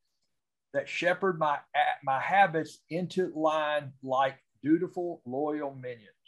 [0.72, 1.58] that shepherd my,
[2.02, 6.19] my habits into line like dutiful, loyal minions.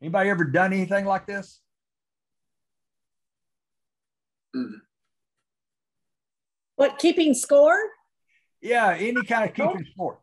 [0.00, 1.60] Anybody ever done anything like this?
[4.54, 4.80] Mm.
[6.76, 7.78] What keeping score?
[8.60, 10.20] Yeah, any kind of keeping score.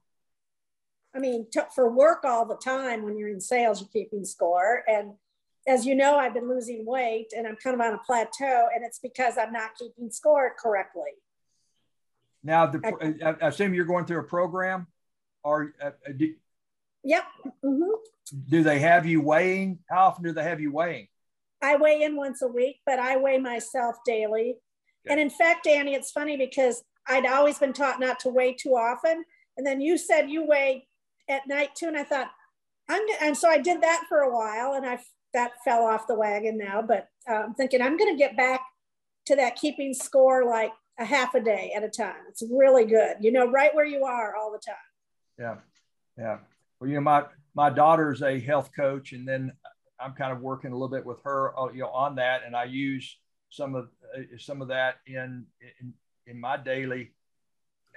[1.14, 4.84] I mean, t- for work all the time when you're in sales, you're keeping score.
[4.88, 5.14] And
[5.68, 8.86] as you know, I've been losing weight and I'm kind of on a plateau, and
[8.86, 11.12] it's because I'm not keeping score correctly.
[12.44, 12.80] Now, the,
[13.22, 14.88] I, I assume you're going through a program,
[15.44, 16.36] or uh, uh, do,
[17.04, 17.24] yep.
[17.64, 17.92] Mm-hmm.
[18.48, 19.80] Do they have you weighing?
[19.90, 21.08] How often do they have you weighing?
[21.62, 24.58] I weigh in once a week, but I weigh myself daily.
[25.06, 25.12] Okay.
[25.12, 28.76] And in fact, Danny, it's funny because I'd always been taught not to weigh too
[28.76, 29.24] often,
[29.58, 30.88] and then you said you weigh
[31.30, 32.32] at night too, and I thought,
[32.90, 35.00] I'm, and so I did that for a while, and I
[35.34, 36.82] that fell off the wagon now.
[36.82, 38.62] But uh, I'm thinking I'm going to get back
[39.28, 42.16] to that keeping score like a half a day at a time.
[42.30, 43.18] It's really good.
[43.20, 44.76] You know, right where you are all the time.
[45.38, 45.56] Yeah,
[46.18, 46.38] yeah.
[46.80, 49.54] Well, you know, my my daughter's a health coach, and then
[50.00, 52.56] I'm kind of working a little bit with her, uh, you know, on that, and
[52.56, 53.18] I use
[53.50, 55.46] some of uh, some of that in,
[55.80, 55.94] in
[56.28, 57.12] in my daily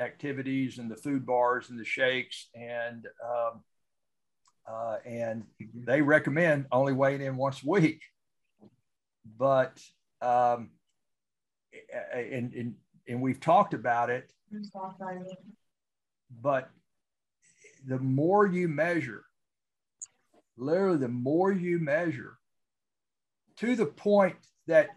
[0.01, 3.63] activities and the food bars and the shakes and um,
[4.71, 5.45] uh, and
[5.75, 8.03] they recommend only weighing in once a week.
[9.37, 9.81] But
[10.23, 10.71] um,
[12.15, 12.75] and, and
[13.09, 14.31] and we've talked about it
[16.43, 16.71] but
[17.87, 19.25] the more you measure
[20.59, 22.37] literally the more you measure
[23.59, 24.89] to the point that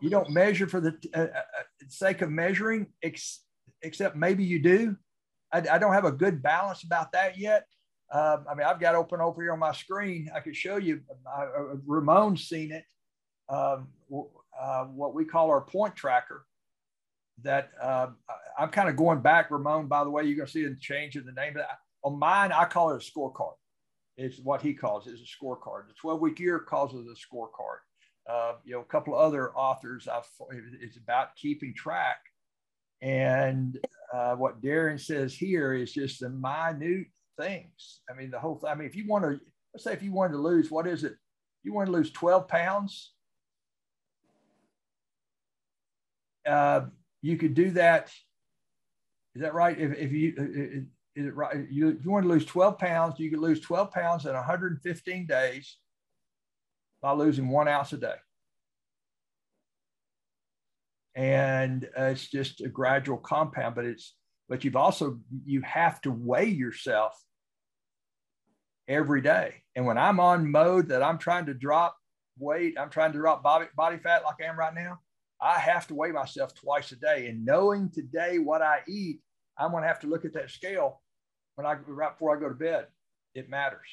[0.00, 3.44] you don't measure for the uh, uh, uh sake of measuring ex-
[3.82, 4.96] except maybe you do.
[5.52, 7.66] I, I, don't have a good balance about that yet.
[8.10, 10.30] Uh, I mean, I've got open over here on my screen.
[10.34, 11.00] I could show you.
[11.26, 12.84] Uh, uh Ramon's seen it.
[13.48, 13.88] Um,
[14.60, 16.44] uh, what we call our point tracker.
[17.42, 18.08] That uh,
[18.58, 19.86] I'm kind of going back, Ramon.
[19.86, 21.78] By the way, you're going to see a change in the name of that.
[22.02, 23.52] On mine, I call it a scorecard.
[24.18, 25.86] It's what he calls it is a scorecard.
[25.86, 27.78] The 12 week year calls it a scorecard.
[28.28, 30.28] Uh, you know, a couple of other authors, I've,
[30.82, 32.18] it's about keeping track
[33.00, 33.78] and
[34.12, 37.06] uh, what Darren says here is just the minute
[37.38, 38.00] things.
[38.10, 38.70] I mean, the whole thing.
[38.70, 39.40] I mean, if you want to,
[39.72, 41.14] let's say if you wanted to lose, what is it?
[41.62, 43.12] You want to lose 12 pounds.
[46.46, 46.86] Uh,
[47.22, 48.10] you could do that.
[49.34, 49.78] Is that right?
[49.78, 50.86] If, if you,
[51.18, 51.66] is it right?
[51.70, 55.76] You, you want to lose 12 pounds, you could lose 12 pounds in 115 days
[57.00, 58.14] by losing one ounce a day
[61.18, 64.14] and uh, it's just a gradual compound but it's
[64.48, 67.12] but you've also you have to weigh yourself
[68.86, 71.96] every day and when i'm on mode that i'm trying to drop
[72.38, 74.98] weight i'm trying to drop body, body fat like i am right now
[75.40, 79.18] i have to weigh myself twice a day and knowing today what i eat
[79.58, 81.00] i'm going to have to look at that scale
[81.58, 82.86] when i right before i go to bed
[83.34, 83.88] it matters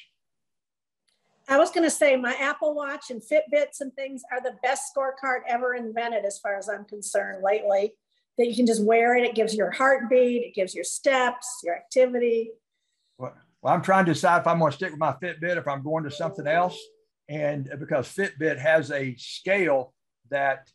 [1.48, 4.90] I was going to say my Apple Watch and Fitbits and things are the best
[4.92, 7.92] scorecard ever invented, as far as I'm concerned, lately.
[8.36, 9.24] That you can just wear it.
[9.24, 12.50] It gives your heartbeat, it gives your steps, your activity.
[13.16, 15.68] Well, well I'm trying to decide if I'm going to stick with my Fitbit, if
[15.68, 16.76] I'm going to something else.
[17.28, 19.94] And because Fitbit has a scale
[20.30, 20.68] that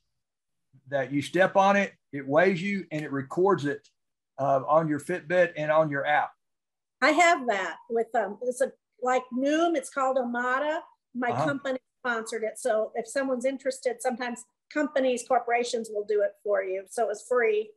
[0.88, 3.86] that you step on it, it weighs you and it records it
[4.40, 6.32] uh, on your Fitbit and on your app.
[7.02, 10.80] I have that with um, it's a like Noom, it's called Omada.
[11.16, 11.46] My uh-huh.
[11.46, 12.58] company sponsored it.
[12.58, 16.84] So if someone's interested, sometimes companies, corporations will do it for you.
[16.90, 17.72] So it's free.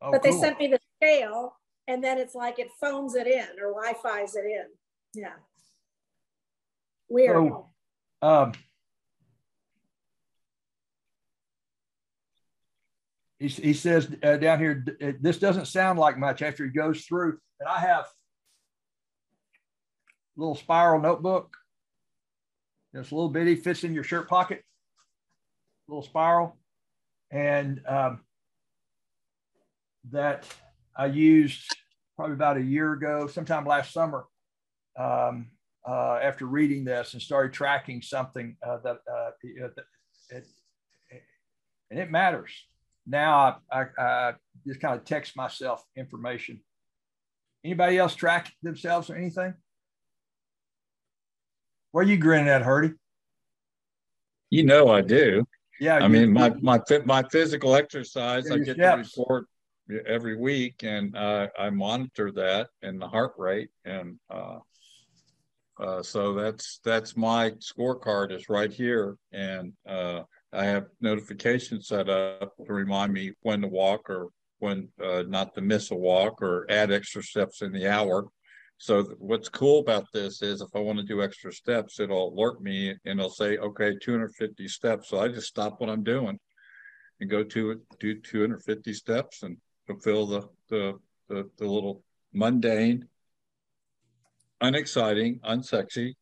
[0.00, 0.32] Oh, but cool.
[0.32, 1.54] they sent me the scale
[1.88, 4.66] and then it's like it phones it in or Wi-Fi's it in.
[5.14, 5.34] Yeah.
[7.08, 7.36] Weird.
[7.36, 7.70] So,
[8.22, 8.52] um,
[13.38, 14.84] he, he says uh, down here,
[15.20, 17.38] this doesn't sound like much after he goes through.
[17.60, 18.06] And I have
[20.38, 21.56] little spiral notebook.
[22.94, 24.62] It's a little bitty, fits in your shirt pocket,
[25.88, 26.56] little spiral.
[27.30, 28.20] And um,
[30.10, 30.46] that
[30.96, 31.66] I used
[32.16, 34.24] probably about a year ago, sometime last summer,
[34.98, 35.50] um,
[35.86, 39.72] uh, after reading this and started tracking something uh, that, uh, it,
[40.30, 40.44] it,
[41.90, 42.52] and it matters.
[43.06, 44.34] Now I, I, I
[44.66, 46.60] just kind of text myself information.
[47.64, 49.54] Anybody else track themselves or anything?
[51.92, 52.92] Where you grinning at, Hardy?
[54.50, 55.44] You know I do.
[55.80, 55.96] Yeah.
[55.96, 59.14] I mean, my my my physical exercise, I get steps.
[59.14, 59.46] the report
[60.06, 64.58] every week, and uh, I monitor that and the heart rate, and uh,
[65.80, 70.22] uh, so that's that's my scorecard is right here, and uh,
[70.52, 74.28] I have notifications set up to remind me when to walk or
[74.58, 78.26] when uh, not to miss a walk or add extra steps in the hour.
[78.78, 82.62] So what's cool about this is if I want to do extra steps, it'll alert
[82.62, 85.08] me and it'll say, okay, 250 steps.
[85.08, 86.38] So I just stop what I'm doing
[87.20, 89.56] and go to do 250 steps and
[89.86, 90.94] fulfill the the
[91.28, 93.08] the, the little mundane,
[94.60, 96.14] unexciting, unsexy.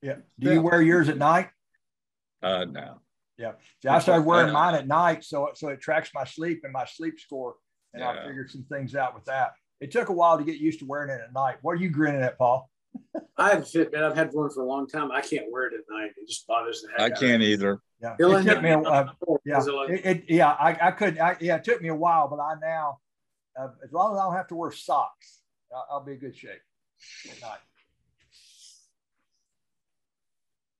[0.00, 0.16] Yeah.
[0.38, 1.48] Do you wear yours at night?
[2.40, 3.00] Uh, no.
[3.36, 3.52] Yeah.
[3.82, 6.84] See, I started wearing mine at night, so so it tracks my sleep and my
[6.86, 7.56] sleep score,
[7.92, 8.10] and yeah.
[8.10, 9.50] I figured some things out with that.
[9.80, 11.56] It took a while to get used to wearing it at night.
[11.62, 12.70] What are you grinning at, Paul?
[13.36, 14.02] I have Fitbit.
[14.02, 15.12] I've had one for a long time.
[15.12, 16.12] I can't wear it at night.
[16.16, 17.12] It just bothers the heck.
[17.12, 17.80] I can't either.
[18.00, 18.70] Yeah, it took me.
[18.70, 19.12] A, uh,
[19.44, 20.50] yeah, it, it, yeah.
[20.52, 21.18] I, I could.
[21.18, 22.98] I, yeah, it took me a while, but I now,
[23.58, 25.40] uh, as long as I don't have to wear socks,
[25.74, 26.60] I'll, I'll be in good shape
[27.30, 27.58] at night.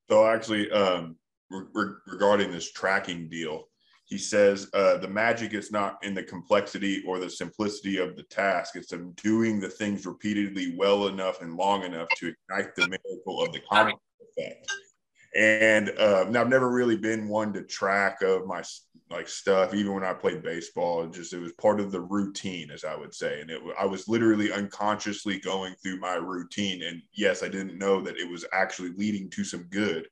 [0.09, 1.17] So actually, um,
[1.51, 3.69] re- regarding this tracking deal,
[4.07, 8.23] he says uh, the magic is not in the complexity or the simplicity of the
[8.25, 8.77] task.
[8.77, 13.43] It's in doing the things repeatedly well enough and long enough to ignite the miracle
[13.43, 13.99] of the compound
[14.39, 14.71] effect.
[15.37, 18.63] And uh, I've never really been one to track of my
[19.11, 21.03] like stuff, even when I played baseball.
[21.03, 23.87] It just it was part of the routine, as I would say, and it I
[23.87, 26.85] was literally unconsciously going through my routine.
[26.85, 30.07] And yes, I didn't know that it was actually leading to some good.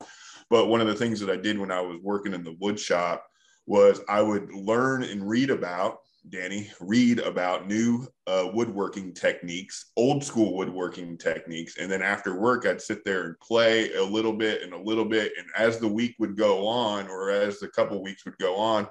[0.51, 2.78] But one of the things that I did when I was working in the wood
[2.78, 3.24] shop
[3.66, 5.98] was I would learn and read about
[6.30, 11.76] Danny, read about new uh, woodworking techniques, old school woodworking techniques.
[11.78, 15.04] And then after work, I'd sit there and play a little bit and a little
[15.04, 15.32] bit.
[15.38, 18.86] And as the week would go on, or as the couple weeks would go on,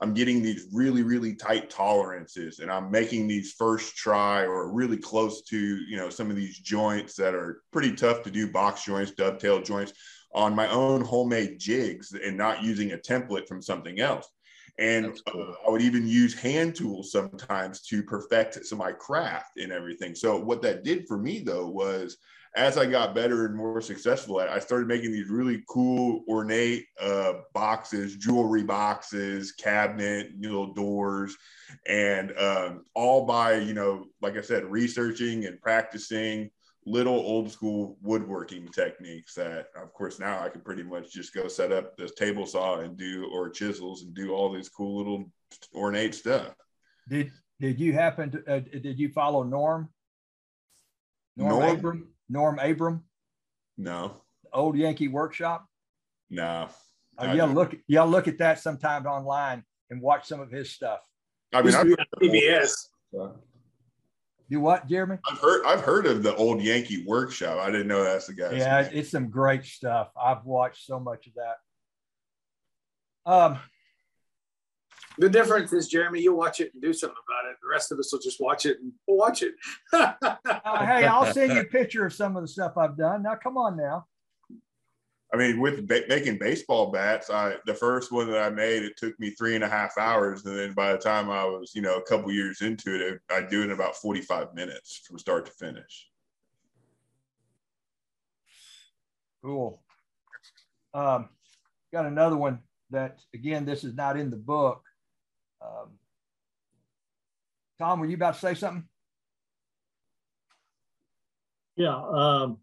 [0.00, 4.98] I'm getting these really, really tight tolerances and I'm making these first try or really
[4.98, 8.84] close to, you know, some of these joints that are pretty tough to do box
[8.84, 9.92] joints, dovetail joints
[10.34, 14.28] on my own homemade jigs and not using a template from something else.
[14.78, 15.42] And cool.
[15.48, 19.70] uh, I would even use hand tools sometimes to perfect some of my craft and
[19.70, 20.16] everything.
[20.16, 22.16] So what that did for me though was
[22.56, 26.86] as I got better and more successful at, I started making these really cool, ornate
[27.00, 31.36] uh, boxes, jewelry boxes, cabinet, little doors,
[31.86, 36.50] and um, all by you know, like I said, researching and practicing
[36.86, 41.48] little old school woodworking techniques that of course now I can pretty much just go
[41.48, 45.32] set up this table saw and do or chisels and do all these cool little
[45.74, 46.54] ornate stuff.
[47.08, 47.30] Did
[47.60, 49.88] did you happen to uh, did you follow Norm?
[51.36, 52.08] Norm, Norm Abram?
[52.28, 53.04] Norm Abram?
[53.76, 54.20] No.
[54.52, 55.66] Old Yankee Workshop?
[56.30, 56.68] No.
[57.16, 61.00] Uh, yeah, look yeah, look at that sometime online and watch some of his stuff.
[61.52, 62.72] I mean, I'm PBS.
[64.50, 65.18] Do what, Jeremy?
[65.30, 67.58] I've heard I've heard of the old Yankee Workshop.
[67.58, 68.52] I didn't know that's the guy.
[68.52, 68.90] Yeah, name.
[68.92, 70.10] it's some great stuff.
[70.22, 71.56] I've watched so much of that.
[73.30, 73.58] Um,
[75.18, 77.56] the difference is, Jeremy, you watch it and do something about it.
[77.62, 79.54] The rest of us will just watch it and watch it.
[79.92, 80.14] uh,
[80.84, 83.22] hey, I'll send you a picture of some of the stuff I've done.
[83.22, 84.06] Now, come on now.
[85.34, 88.96] I mean, with ba- making baseball bats, I the first one that I made, it
[88.96, 91.82] took me three and a half hours, and then by the time I was, you
[91.82, 95.18] know, a couple years into it, I do it in about forty five minutes from
[95.18, 96.08] start to finish.
[99.42, 99.82] Cool.
[100.94, 101.28] Um,
[101.92, 102.60] got another one
[102.90, 104.84] that again, this is not in the book.
[105.60, 105.98] Um,
[107.80, 108.84] Tom, were you about to say something?
[111.74, 111.96] Yeah.
[111.96, 112.58] Um,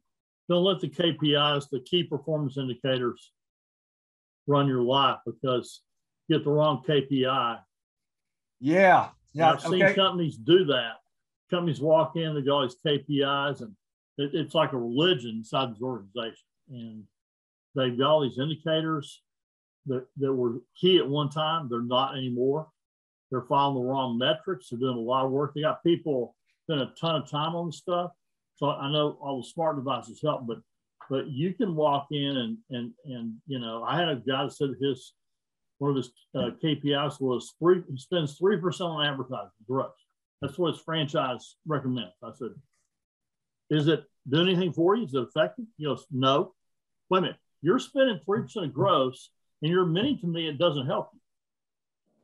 [0.51, 3.31] don't let the KPIs, the key performance indicators,
[4.47, 5.81] run your life because
[6.27, 7.59] you get the wrong KPI.
[8.59, 9.09] Yeah.
[9.33, 9.51] Yeah.
[9.51, 10.95] I've seen companies do that.
[11.49, 13.73] Companies walk in, they got all these KPIs, and
[14.17, 16.35] it, it's like a religion inside this organization.
[16.69, 17.03] And
[17.75, 19.21] they've got all these indicators
[19.85, 22.67] that, that were key at one time, they're not anymore.
[23.29, 24.69] They're following the wrong metrics.
[24.69, 25.53] They're doing a lot of work.
[25.53, 28.11] They got people spend a ton of time on stuff
[28.61, 30.59] so I know all the smart devices help, but
[31.09, 34.53] but you can walk in and and and you know I had a guy that
[34.53, 35.13] said his
[35.79, 39.91] one of his uh, KPIs was three he spends three percent on advertising gross.
[40.41, 42.13] That's what his franchise recommends.
[42.23, 42.49] I said,
[43.71, 45.05] is it doing anything for you?
[45.05, 45.65] Is it effective?
[45.77, 46.53] He goes, no.
[47.09, 49.31] Wait a minute, you're spending three percent of gross,
[49.63, 51.19] and you're admitting to me it doesn't help you.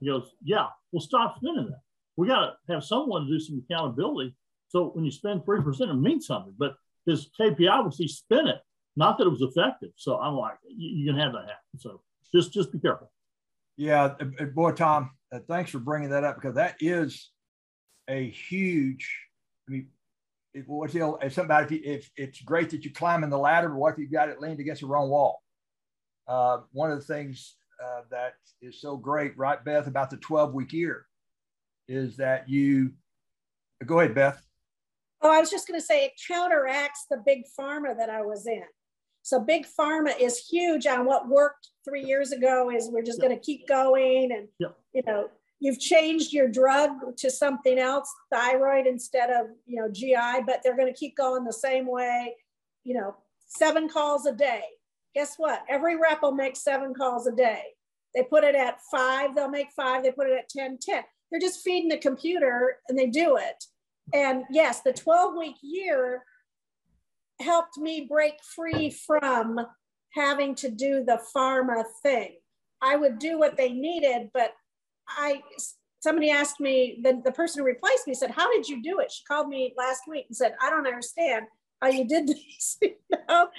[0.01, 0.67] He goes, yeah.
[0.91, 1.81] Well, stop spending that.
[2.15, 4.35] We got to have someone do some accountability
[4.69, 6.53] so when you spend 3%, it means something.
[6.57, 8.59] But his KPI was he spent it,
[8.95, 9.91] not that it was effective.
[9.95, 11.79] So I'm like, you, you can have that happen.
[11.79, 12.01] So
[12.33, 13.11] just just be careful.
[13.77, 17.31] Yeah, uh, uh, boy, Tom, uh, thanks for bringing that up because that is
[18.07, 19.09] a huge.
[19.67, 19.87] I mean,
[20.53, 23.69] it, what's the old, somebody if, if it's great that you climb in the ladder,
[23.69, 25.41] but what if you got it leaned against the wrong wall?
[26.27, 30.53] Uh, one of the things uh, that is so great, right, Beth, about the 12
[30.53, 31.05] week year
[31.87, 32.91] is that you
[33.85, 34.41] go ahead, Beth.
[35.21, 38.45] Oh, I was just going to say it counteracts the big pharma that I was
[38.45, 38.63] in.
[39.23, 42.69] So big pharma is huge on what worked three years ago.
[42.69, 43.29] Is we're just yep.
[43.29, 44.77] going to keep going, and yep.
[44.93, 45.27] you know,
[45.59, 50.77] you've changed your drug to something else, thyroid instead of, you know, GI, but they're
[50.77, 52.35] going to keep going the same way,
[52.83, 53.15] you know,
[53.47, 54.63] seven calls a day.
[55.15, 55.63] Guess what?
[55.67, 57.63] Every rep will make seven calls a day.
[58.13, 61.03] They put it at five, they'll make five, they put it at 10, 10.
[61.31, 63.63] They're just feeding the computer and they do it.
[64.13, 66.23] And yes, the 12 week year
[67.41, 69.59] helped me break free from
[70.13, 72.37] having to do the pharma thing.
[72.81, 74.53] I would do what they needed, but
[75.09, 75.41] I
[75.99, 79.11] somebody asked me, the, the person who replaced me said, How did you do it?
[79.11, 81.45] She called me last week and said, I don't understand
[81.81, 82.77] how you did this.
[82.81, 82.95] you
[83.27, 83.49] know?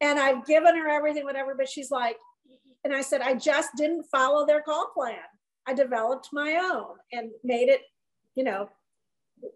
[0.00, 2.16] And I've given her everything, whatever, but she's like,
[2.84, 5.16] and I said, I just didn't follow their call plan.
[5.66, 7.82] I developed my own and made it,
[8.34, 8.68] you know,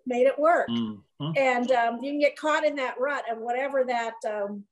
[0.06, 0.68] made it work.
[0.68, 1.32] Mm-hmm.
[1.36, 4.64] And um, you can get caught in that rut of whatever that um,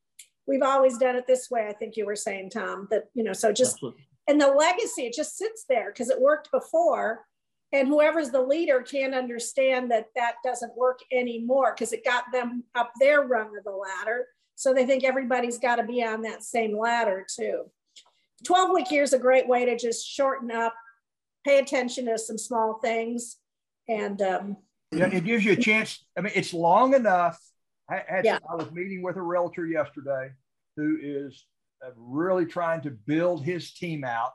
[0.46, 1.66] we've always done it this way.
[1.68, 4.06] I think you were saying, Tom, that, you know, so just, Absolutely.
[4.28, 7.24] and the legacy, it just sits there because it worked before.
[7.72, 12.62] And whoever's the leader can't understand that that doesn't work anymore because it got them
[12.74, 14.26] up their rung of the ladder.
[14.54, 17.64] So they think everybody's got to be on that same ladder too.
[18.44, 20.74] 12 week year is a great way to just shorten up,
[21.44, 23.38] pay attention to some small things.
[23.88, 24.56] And um,
[24.94, 26.04] yeah, it gives you a chance.
[26.16, 27.38] I mean, it's long enough.
[27.90, 28.38] I, had, yeah.
[28.50, 30.30] I was meeting with a realtor yesterday
[30.76, 31.44] who is
[31.84, 34.32] uh, really trying to build his team out.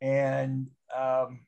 [0.00, 1.40] And um,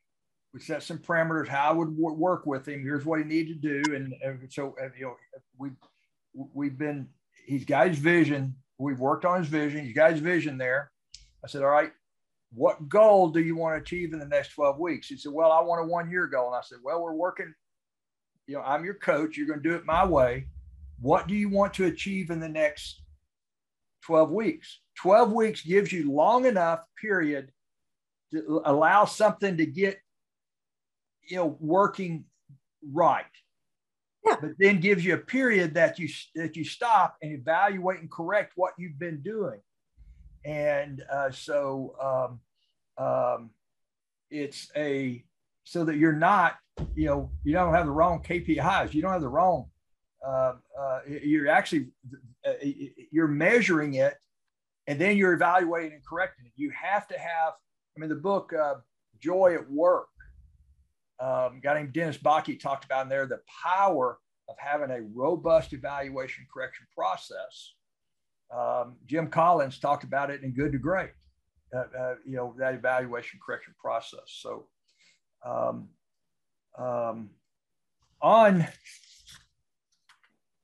[0.54, 2.82] we set some parameters how I would w- work with him.
[2.82, 3.94] Here's what he needed to do.
[3.94, 5.16] And, and so, uh, you know,
[5.58, 5.76] we've
[6.54, 7.08] we've been,
[7.46, 8.54] he's got his vision.
[8.78, 9.84] We've worked on his vision.
[9.84, 10.90] He's got his vision there.
[11.44, 11.92] I said, all right,
[12.52, 15.08] what goal do you want to achieve in the next 12 weeks?
[15.08, 16.48] He said, well, I want a one year goal.
[16.48, 17.52] And I said, well, we're working,
[18.52, 19.38] you know, I'm your coach.
[19.38, 20.48] You're going to do it my way.
[21.00, 23.00] What do you want to achieve in the next
[24.02, 24.80] 12 weeks?
[24.98, 27.50] 12 weeks gives you long enough period
[28.30, 29.98] to allow something to get,
[31.22, 32.26] you know, working
[32.92, 33.24] right.
[34.26, 34.36] Yeah.
[34.38, 38.52] But then gives you a period that you that you stop and evaluate and correct
[38.54, 39.60] what you've been doing
[40.44, 42.38] and uh, so
[42.98, 43.50] um, um,
[44.30, 45.24] it's a
[45.64, 46.56] so that you're not
[46.94, 49.66] you know you don't have the wrong KPIs you don't have the wrong
[50.26, 51.88] uh, uh, you're actually
[52.46, 52.52] uh,
[53.10, 54.14] you're measuring it
[54.86, 56.52] and then you're evaluating and correcting it.
[56.56, 57.52] You have to have
[57.96, 58.74] I mean the book uh,
[59.20, 60.08] Joy at Work
[61.20, 65.72] um, guy named Dennis Bakke talked about in there the power of having a robust
[65.72, 67.74] evaluation correction process.
[68.54, 71.10] Um, Jim Collins talked about it in Good to Great,
[71.74, 74.24] uh, uh, you know, that evaluation correction process.
[74.26, 74.66] So
[75.44, 75.88] um,
[76.78, 77.30] um,
[78.20, 78.66] on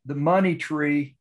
[0.05, 1.17] the money tree,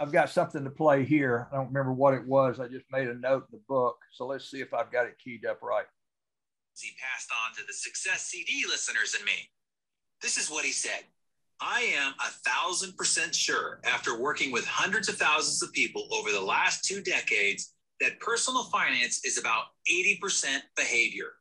[0.00, 1.48] I've got something to play here.
[1.52, 2.60] I don't remember what it was.
[2.60, 3.96] I just made a note in the book.
[4.12, 5.86] So let's see if I've got it keyed up right.
[6.80, 9.50] He passed on to the Success CD listeners and me.
[10.22, 11.04] This is what he said.
[11.60, 16.30] I am a thousand percent sure after working with hundreds of thousands of people over
[16.30, 21.32] the last two decades that personal finance is about 80% behavior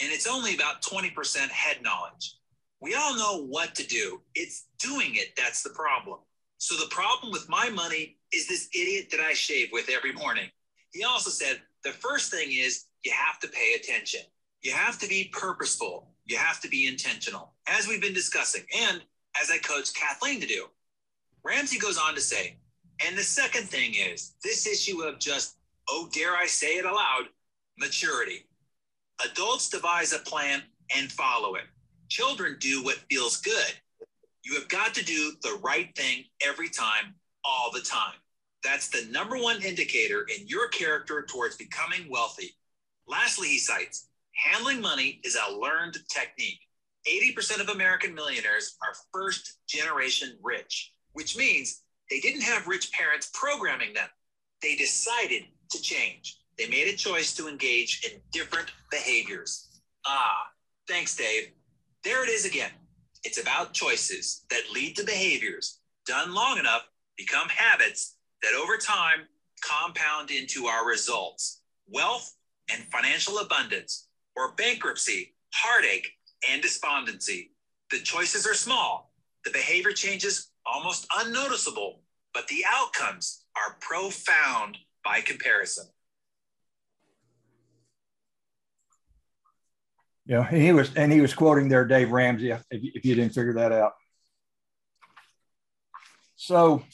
[0.00, 2.36] and it's only about 20% head knowledge.
[2.80, 4.20] We all know what to do.
[4.34, 6.18] It's doing it that's the problem.
[6.58, 10.48] So the problem with my money is this idiot that I shave with every morning.
[10.90, 14.20] He also said the first thing is you have to pay attention.
[14.62, 16.10] You have to be purposeful.
[16.26, 18.62] You have to be intentional, as we've been discussing.
[18.76, 19.02] And
[19.40, 20.66] as I coach Kathleen to do.
[21.44, 22.58] Ramsey goes on to say,
[23.06, 25.56] and the second thing is this issue of just,
[25.88, 27.28] oh, dare I say it aloud,
[27.78, 28.44] maturity.
[29.24, 30.62] Adults devise a plan
[30.96, 31.64] and follow it.
[32.08, 33.72] Children do what feels good.
[34.44, 37.14] You have got to do the right thing every time,
[37.44, 38.14] all the time.
[38.64, 42.54] That's the number one indicator in your character towards becoming wealthy.
[43.06, 44.08] Lastly, he cites
[44.38, 46.60] handling money is a learned technique.
[47.06, 53.30] 80% of American millionaires are first generation rich, which means they didn't have rich parents
[53.34, 54.08] programming them.
[54.62, 56.38] They decided to change.
[56.58, 59.68] They made a choice to engage in different behaviors.
[60.06, 60.48] Ah,
[60.88, 61.50] thanks, Dave.
[62.02, 62.72] There it is again.
[63.24, 66.82] It's about choices that lead to behaviors done long enough
[67.16, 69.26] become habits that over time
[69.60, 72.34] compound into our results wealth
[72.72, 76.06] and financial abundance, or bankruptcy, heartache,
[76.50, 77.52] and despondency.
[77.90, 79.12] The choices are small,
[79.44, 82.02] the behavior changes almost unnoticeable,
[82.34, 85.86] but the outcomes are profound by comparison.
[90.28, 93.32] Yeah, and he was and he was quoting there Dave Ramsey if, if you didn't
[93.32, 93.94] figure that out.
[96.36, 96.84] So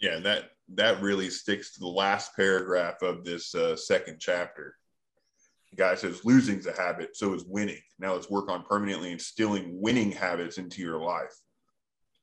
[0.00, 4.74] yeah, that that really sticks to the last paragraph of this uh, second chapter
[5.76, 7.80] guy says losing's a habit, so is winning.
[7.98, 11.34] Now let's work on permanently instilling winning habits into your life.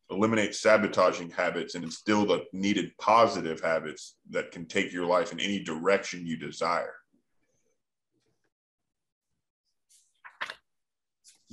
[0.09, 5.39] Eliminate sabotaging habits and instill the needed positive habits that can take your life in
[5.39, 6.95] any direction you desire.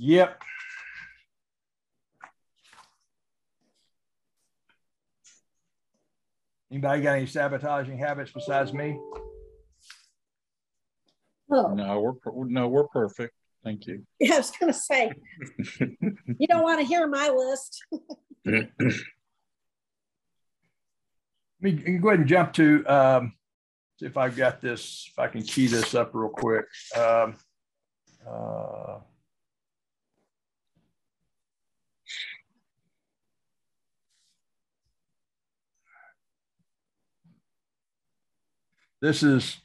[0.03, 0.41] Yep.
[6.71, 8.99] Anybody got any sabotaging habits besides me?
[11.51, 11.75] Oh.
[11.75, 13.35] No, we're no, we're perfect.
[13.63, 14.03] Thank you.
[14.19, 15.11] Yeah, I was gonna say
[15.59, 17.85] you don't want to hear my list.
[18.45, 18.71] Let
[21.61, 23.33] me go ahead and jump to um,
[23.99, 26.65] see if I've got this, if I can key this up real quick.
[26.97, 27.35] Um,
[28.27, 28.97] uh,
[39.01, 39.57] this is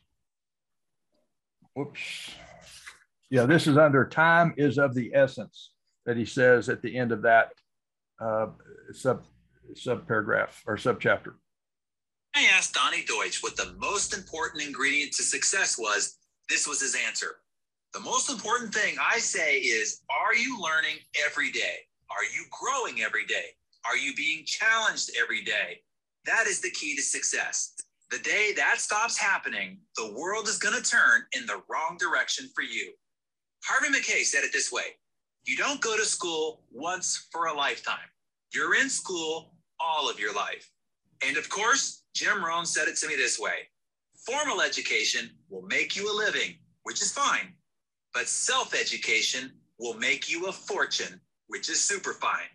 [1.74, 2.30] whoops.
[3.30, 5.72] Yeah, this is under time is of the essence
[6.06, 7.52] that he says at the end of that
[8.20, 8.46] uh,
[8.92, 9.24] sub
[9.74, 11.36] sub paragraph or sub chapter.
[12.34, 16.18] I asked Donny Deutsch what the most important ingredient to success was.
[16.48, 17.36] This was his answer.
[17.92, 21.78] The most important thing I say is Are you learning every day?
[22.10, 23.46] Are you growing every day?
[23.84, 25.80] Are you being challenged every day?
[26.24, 27.74] That is the key to success.
[28.10, 32.48] The day that stops happening, the world is going to turn in the wrong direction
[32.54, 32.92] for you.
[33.64, 34.96] Harvey Mackay said it this way
[35.44, 38.08] You don't go to school once for a lifetime,
[38.52, 40.70] you're in school all of your life.
[41.26, 43.68] And of course, Jim Rohn said it to me this way
[44.24, 46.54] Formal education will make you a living,
[46.84, 47.54] which is fine,
[48.14, 52.50] but self education will make you a fortune, which is super fine.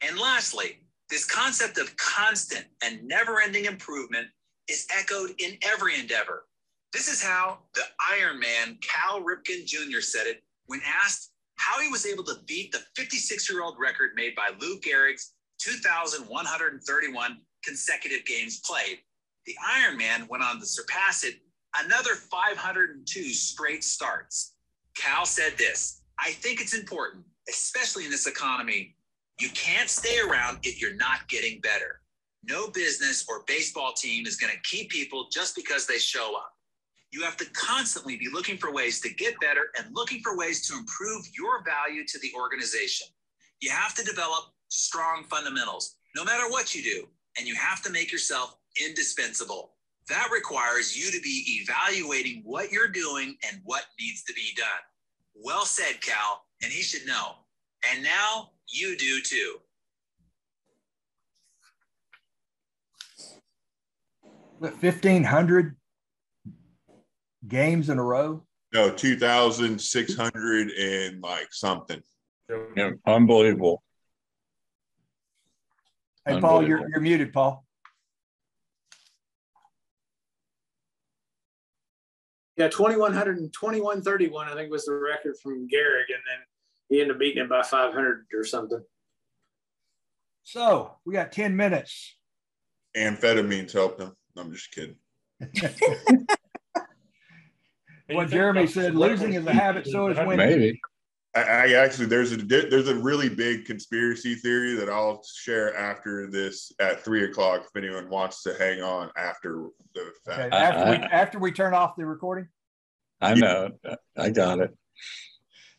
[0.00, 4.28] And lastly, this concept of constant and never ending improvement
[4.68, 6.44] is echoed in every endeavor.
[6.92, 10.00] This is how the Iron Man Cal Ripken Jr.
[10.00, 14.12] said it when asked how he was able to beat the 56 year old record
[14.14, 18.98] made by Lou Gehrig's 2,131 consecutive games played.
[19.46, 21.36] The Iron Man went on to surpass it
[21.82, 24.54] another 502 straight starts.
[24.96, 28.94] Cal said this I think it's important, especially in this economy.
[29.40, 32.00] You can't stay around if you're not getting better.
[32.48, 36.52] No business or baseball team is going to keep people just because they show up.
[37.10, 40.66] You have to constantly be looking for ways to get better and looking for ways
[40.66, 43.06] to improve your value to the organization.
[43.60, 47.06] You have to develop strong fundamentals, no matter what you do,
[47.38, 49.74] and you have to make yourself indispensable.
[50.08, 54.66] That requires you to be evaluating what you're doing and what needs to be done.
[55.34, 57.36] Well said, Cal, and he should know.
[57.90, 59.58] And now you do too.
[64.72, 65.76] 1,500
[67.46, 68.44] games in a row?
[68.72, 72.02] No, 2,600 and like something.
[72.76, 73.82] Yeah, unbelievable.
[76.26, 77.64] Hey, Paul, you're, you're muted, Paul.
[82.56, 86.08] Yeah, 2,100 and 2131, I think was the record from Gehrig.
[86.08, 86.38] And then
[86.88, 88.82] he ended up beating it by 500 or something.
[90.44, 92.16] So we got 10 minutes.
[92.96, 94.12] Amphetamines helped him.
[94.36, 94.96] I'm just kidding.
[98.10, 100.36] what Jeremy said, losing is a habit, so is winning.
[100.36, 100.80] Maybe.
[101.36, 106.30] I, I, actually there's a there's a really big conspiracy theory that I'll share after
[106.30, 110.54] this at three o'clock if anyone wants to hang on after the fact.
[110.54, 112.48] Okay, after, we, after we turn off the recording.
[113.20, 113.70] I know,
[114.16, 114.76] I got it.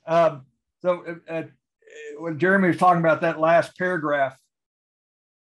[0.06, 0.46] Um,
[0.82, 1.44] so uh, uh,
[2.20, 4.38] when Jeremy was talking about that last paragraph,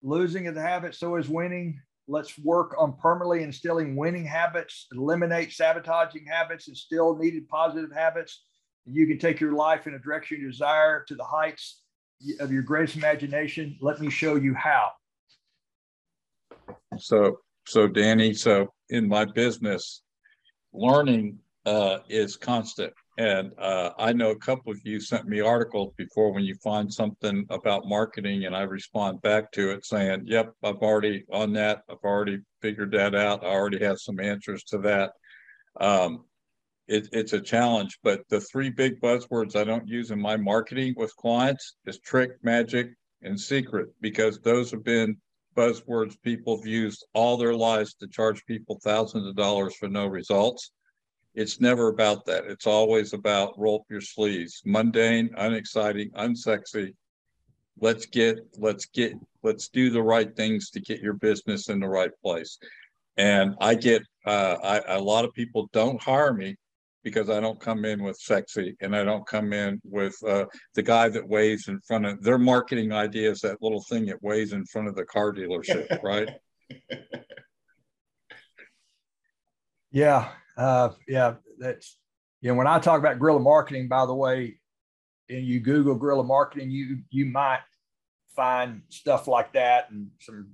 [0.02, 1.80] losing is a habit, so is winning.
[2.10, 8.44] Let's work on permanently instilling winning habits, eliminate sabotaging habits, instill needed positive habits.
[8.86, 11.82] And You can take your life in a direction you desire to the heights
[12.40, 13.76] of your greatest imagination.
[13.82, 14.92] Let me show you how.
[16.98, 20.02] So, so Danny, so in my business,
[20.72, 22.94] learning uh, is constant.
[23.18, 26.92] And uh, I know a couple of you sent me articles before when you find
[26.92, 31.82] something about marketing, and I respond back to it saying, Yep, I've already on that.
[31.90, 33.44] I've already figured that out.
[33.44, 35.10] I already have some answers to that.
[35.80, 36.26] Um,
[36.86, 40.94] it, it's a challenge, but the three big buzzwords I don't use in my marketing
[40.96, 42.90] with clients is trick, magic,
[43.22, 45.16] and secret, because those have been
[45.56, 50.06] buzzwords people have used all their lives to charge people thousands of dollars for no
[50.06, 50.70] results
[51.38, 52.46] it's never about that.
[52.46, 56.94] It's always about roll up your sleeves, mundane, unexciting, unsexy.
[57.80, 59.12] Let's get, let's get,
[59.44, 62.58] let's do the right things to get your business in the right place.
[63.18, 66.56] And I get, uh, I, a lot of people don't hire me
[67.04, 70.82] because I don't come in with sexy and I don't come in with uh, the
[70.82, 74.52] guy that weighs in front of their marketing idea is that little thing that weighs
[74.52, 76.30] in front of the car dealership, right?
[79.90, 80.28] Yeah,
[80.58, 81.96] uh, yeah, that's
[82.40, 84.58] you know when I talk about guerrilla marketing, by the way,
[85.30, 87.60] and you Google guerrilla marketing, you you might
[88.34, 90.50] find stuff like that and some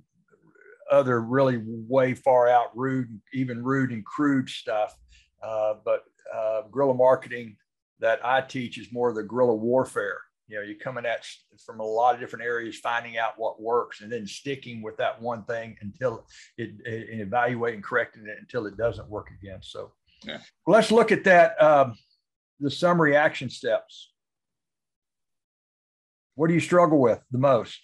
[0.91, 4.95] other really way far out rude, even rude and crude stuff.
[5.43, 6.03] Uh, but
[6.33, 7.57] uh, guerrilla marketing
[7.99, 10.19] that I teach is more of the guerrilla warfare.
[10.47, 11.25] You know, you're coming at
[11.65, 15.19] from a lot of different areas, finding out what works, and then sticking with that
[15.19, 16.25] one thing until
[16.57, 19.59] it, it and evaluating, correcting it until it doesn't work again.
[19.61, 19.91] So,
[20.23, 20.39] yeah.
[20.67, 21.61] let's look at that.
[21.61, 21.95] Um,
[22.59, 24.11] the summary action steps.
[26.35, 27.79] What do you struggle with the most?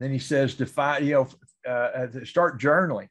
[0.00, 1.28] Then he says, define, you know,
[1.70, 3.08] uh, start journaling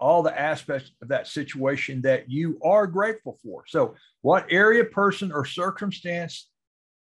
[0.00, 3.64] all the aspects of that situation that you are grateful for.
[3.66, 6.47] So, what area, person, or circumstance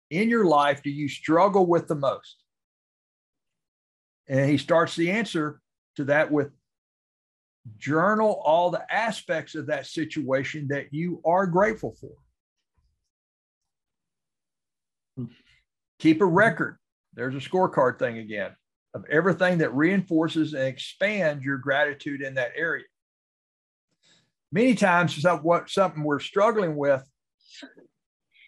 [0.09, 2.43] in your life do you struggle with the most?
[4.27, 5.61] And he starts the answer
[5.95, 6.51] to that with
[7.77, 12.11] journal all the aspects of that situation that you are grateful for.
[15.99, 16.33] Keep a mm-hmm.
[16.33, 16.77] record.
[17.13, 18.51] There's a scorecard thing again
[18.93, 22.85] of everything that reinforces and expands your gratitude in that area.
[24.51, 27.03] Many times, what something we're struggling with,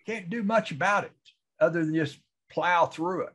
[0.07, 1.11] can't do much about it
[1.61, 2.19] other than just
[2.51, 3.33] plow through it.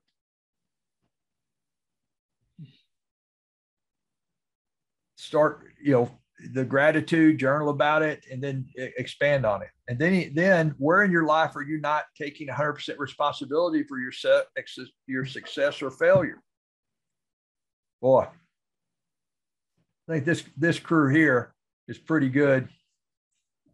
[5.17, 6.11] Start, you know,
[6.53, 9.71] the gratitude, journal about it, and then expand on it.
[9.89, 14.13] And then, then where in your life are you not taking 100% responsibility for your,
[14.13, 14.45] set,
[15.07, 16.43] your success or failure?
[18.01, 18.27] boy,
[20.09, 21.55] I think this this crew here
[21.89, 22.69] is pretty good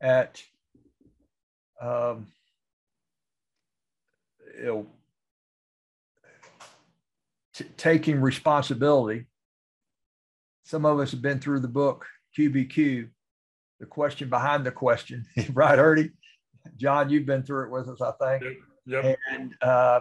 [0.00, 0.42] at
[1.80, 2.26] um,
[4.62, 4.86] you know,
[7.52, 9.26] t- taking responsibility.
[10.64, 12.06] Some of us have been through the book
[12.38, 13.08] QBQ,
[13.80, 16.10] the question behind the question, right, Ernie?
[16.76, 18.56] John, you've been through it with us, I think.
[18.86, 19.04] Yep.
[19.04, 19.18] yep.
[19.32, 20.00] And uh,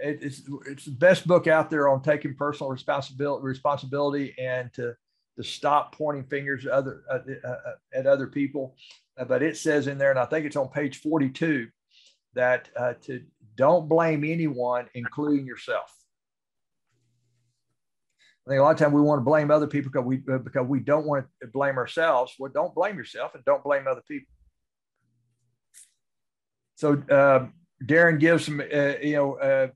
[0.00, 4.94] it's it's the best book out there on taking personal responsibility responsibility and to
[5.36, 8.76] to stop pointing fingers at other uh, uh, at other people.
[9.18, 11.68] Uh, but it says in there, and I think it's on page 42,
[12.34, 13.22] that uh, to
[13.58, 15.92] don't blame anyone, including yourself.
[18.46, 20.38] I think a lot of times we want to blame other people because we uh,
[20.38, 22.32] because we don't want to blame ourselves.
[22.38, 24.32] Well, don't blame yourself and don't blame other people.
[26.76, 27.48] So uh,
[27.84, 29.68] Darren gives some, uh, you know, uh,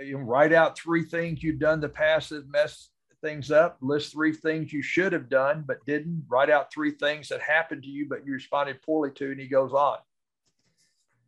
[0.00, 2.90] you write out three things you've done the past that messed
[3.22, 3.76] things up.
[3.82, 6.24] List three things you should have done but didn't.
[6.28, 9.48] Write out three things that happened to you but you responded poorly to, and he
[9.48, 9.98] goes on.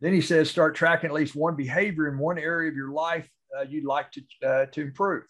[0.06, 3.28] Then he says, start tracking at least one behavior in one area of your life
[3.58, 5.24] uh, you'd like to uh, to improve.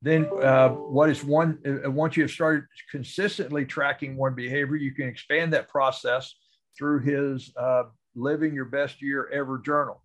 [0.00, 1.58] Then, uh, what is one?
[1.66, 6.36] Uh, once you have started consistently tracking one behavior, you can expand that process
[6.78, 7.82] through his uh,
[8.14, 10.00] living your best year ever journal.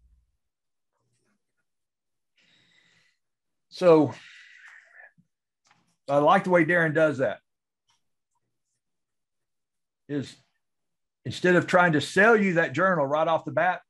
[3.69, 4.15] So
[6.09, 7.42] I like the way Darren does that.
[10.09, 10.35] Is
[11.25, 13.81] instead of trying to sell you that journal right off the bat,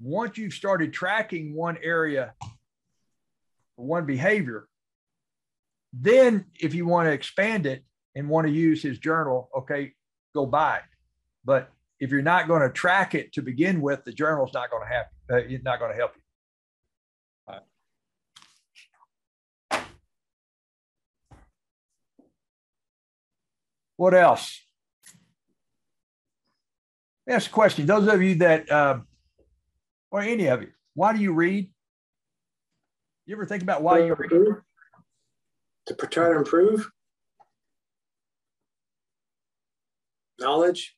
[0.00, 2.34] once you've started tracking one area
[3.76, 4.68] one behavior,
[5.92, 7.84] then if you want to expand it
[8.14, 9.92] and want to use his journal, okay,
[10.34, 10.82] go buy it.
[11.44, 14.82] But if you're not going to track it to begin with, the journal's not going
[14.82, 16.20] to have uh, it's not going to help you.
[23.96, 24.60] What else?
[27.28, 27.86] Ask a question.
[27.86, 28.98] Those of you that, uh,
[30.10, 31.70] or any of you, why do you read?
[33.26, 34.56] You ever think about why you read?
[35.86, 36.90] To try to improve
[40.38, 40.96] knowledge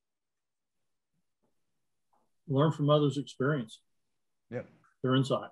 [2.49, 3.81] learn from others' experience.
[4.51, 4.69] Yep.
[5.03, 5.51] Their insight.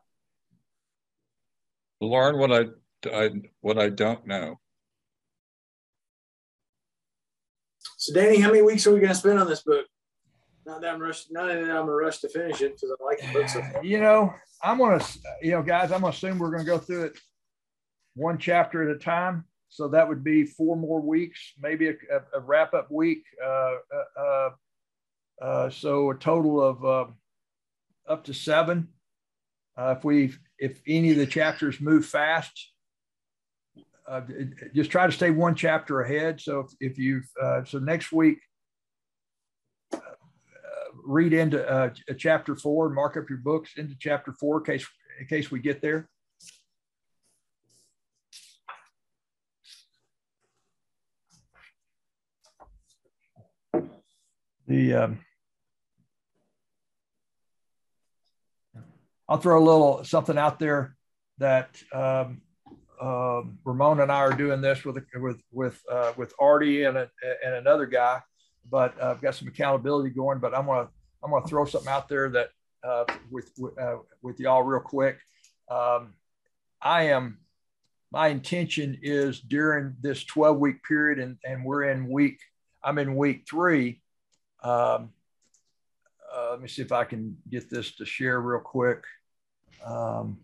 [2.00, 2.66] Learn what I,
[3.12, 4.60] I what I don't know.
[7.96, 9.86] So, Danny, how many weeks are we going to spend on this book?
[10.66, 11.30] Not that I'm rushed.
[11.30, 13.84] Not that I'm a rush to finish it because I like the book so far.
[13.84, 15.04] You know, I'm gonna,
[15.42, 17.18] you know, guys, I'm gonna assume we're gonna go through it
[18.14, 19.44] one chapter at a time.
[19.68, 23.24] So that would be four more weeks, maybe a, a, a wrap up week.
[23.44, 24.50] Uh, uh, uh
[25.42, 27.06] uh, so a total of uh,
[28.08, 28.88] up to seven.
[29.76, 32.70] Uh, if we, if any of the chapters move fast,
[34.06, 34.20] uh,
[34.74, 36.40] just try to stay one chapter ahead.
[36.40, 38.38] So if, if you've, uh, so next week,
[41.04, 44.86] read into uh, chapter four and mark up your books into chapter four in case,
[45.20, 46.08] in case we get there.
[54.66, 55.18] The, um,
[59.28, 60.96] I'll throw a little something out there
[61.38, 62.40] that um,
[63.00, 67.10] uh, Ramon and I are doing this with with with uh, with Artie and a,
[67.44, 68.20] and another guy,
[68.70, 70.38] but uh, I've got some accountability going.
[70.38, 70.88] But I'm gonna
[71.22, 72.48] I'm gonna throw something out there that
[72.82, 73.50] uh, with
[73.80, 75.18] uh, with y'all real quick.
[75.70, 76.14] Um,
[76.82, 77.38] I am
[78.12, 82.38] my intention is during this 12 week period, and and we're in week
[82.84, 84.02] I'm in week three.
[84.62, 85.10] Um,
[86.34, 89.04] uh, let me see if I can get this to share real quick.
[89.84, 90.38] Um,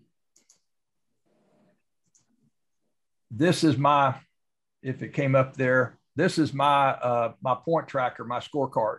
[3.31, 4.15] this is my,
[4.83, 8.99] if it came up there, this is my uh, my point tracker, my scorecard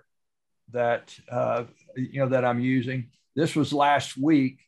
[0.72, 1.66] that uh,
[1.96, 3.10] you know that I'm using.
[3.36, 4.60] This was last week.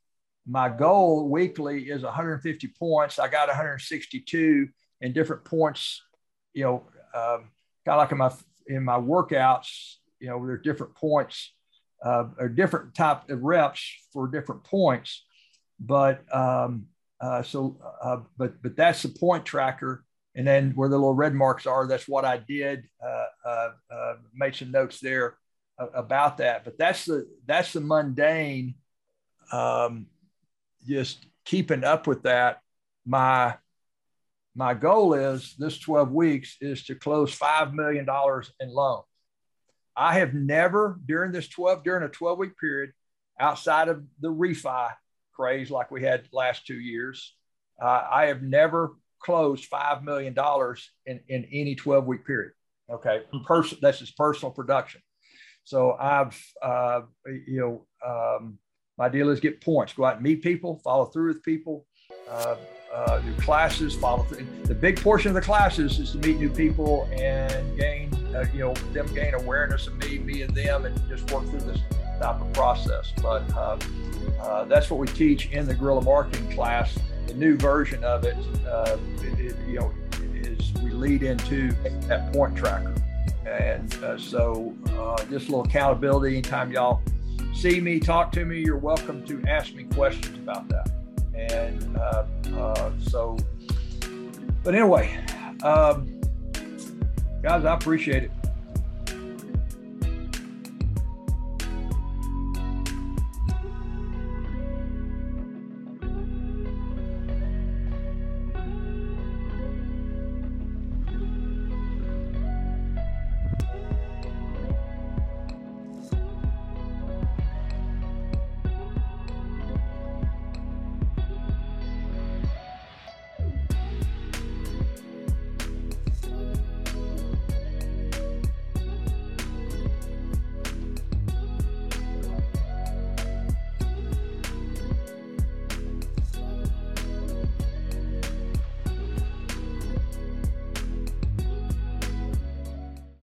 [0.45, 3.17] My goal weekly is 150 points.
[3.17, 4.69] I got 162
[5.01, 6.03] in different points.
[6.53, 6.73] You know,
[7.15, 7.49] um,
[7.85, 8.31] kind of like in my
[8.67, 9.95] in my workouts.
[10.19, 11.51] You know, there are different points
[12.05, 13.81] uh, or different type of reps
[14.11, 15.23] for different points.
[15.79, 16.85] But um,
[17.19, 21.33] uh, so, uh, but but that's the point tracker, and then where the little red
[21.33, 22.87] marks are, that's what I did.
[23.03, 25.37] Uh, uh, uh, made some notes there
[25.77, 26.63] about that.
[26.63, 28.75] But that's the that's the mundane.
[29.51, 30.07] Um,
[30.87, 32.59] just keeping up with that.
[33.05, 33.55] My
[34.55, 38.05] my goal is this 12 weeks is to close $5 million
[38.59, 39.05] in loans.
[39.95, 42.91] I have never during this 12, during a 12 week period,
[43.39, 44.91] outside of the refi,
[45.33, 47.35] craze like we had last two years.
[47.81, 48.91] Uh, I have never
[49.23, 50.35] closed $5 million
[51.05, 52.51] in, in any 12 week period.
[52.91, 53.21] Okay.
[53.45, 55.01] Person, that's just personal production.
[55.63, 58.59] So I've, uh, you know, um,
[58.97, 61.87] my deal is get points, go out and meet people, follow through with people,
[62.29, 62.55] uh,
[62.93, 64.45] uh, do classes, follow through.
[64.65, 68.59] The big portion of the classes is to meet new people and gain, uh, you
[68.59, 71.79] know, them gain awareness of me, me and them, and just work through this
[72.21, 73.11] type of process.
[73.21, 73.77] But uh,
[74.39, 76.97] uh, that's what we teach in the guerrilla marketing class.
[77.27, 78.35] The new version of it,
[78.67, 79.93] uh, it, it, you know,
[80.33, 81.71] is we lead into
[82.07, 82.93] that point tracker.
[83.45, 86.33] And uh, so, uh, just a little accountability.
[86.37, 87.01] Anytime y'all
[87.53, 90.91] see me, talk to me, you're welcome to ask me questions about that.
[91.33, 93.37] And uh, uh, so,
[94.63, 95.23] but anyway,
[95.63, 96.21] um,
[97.41, 98.31] guys, I appreciate it.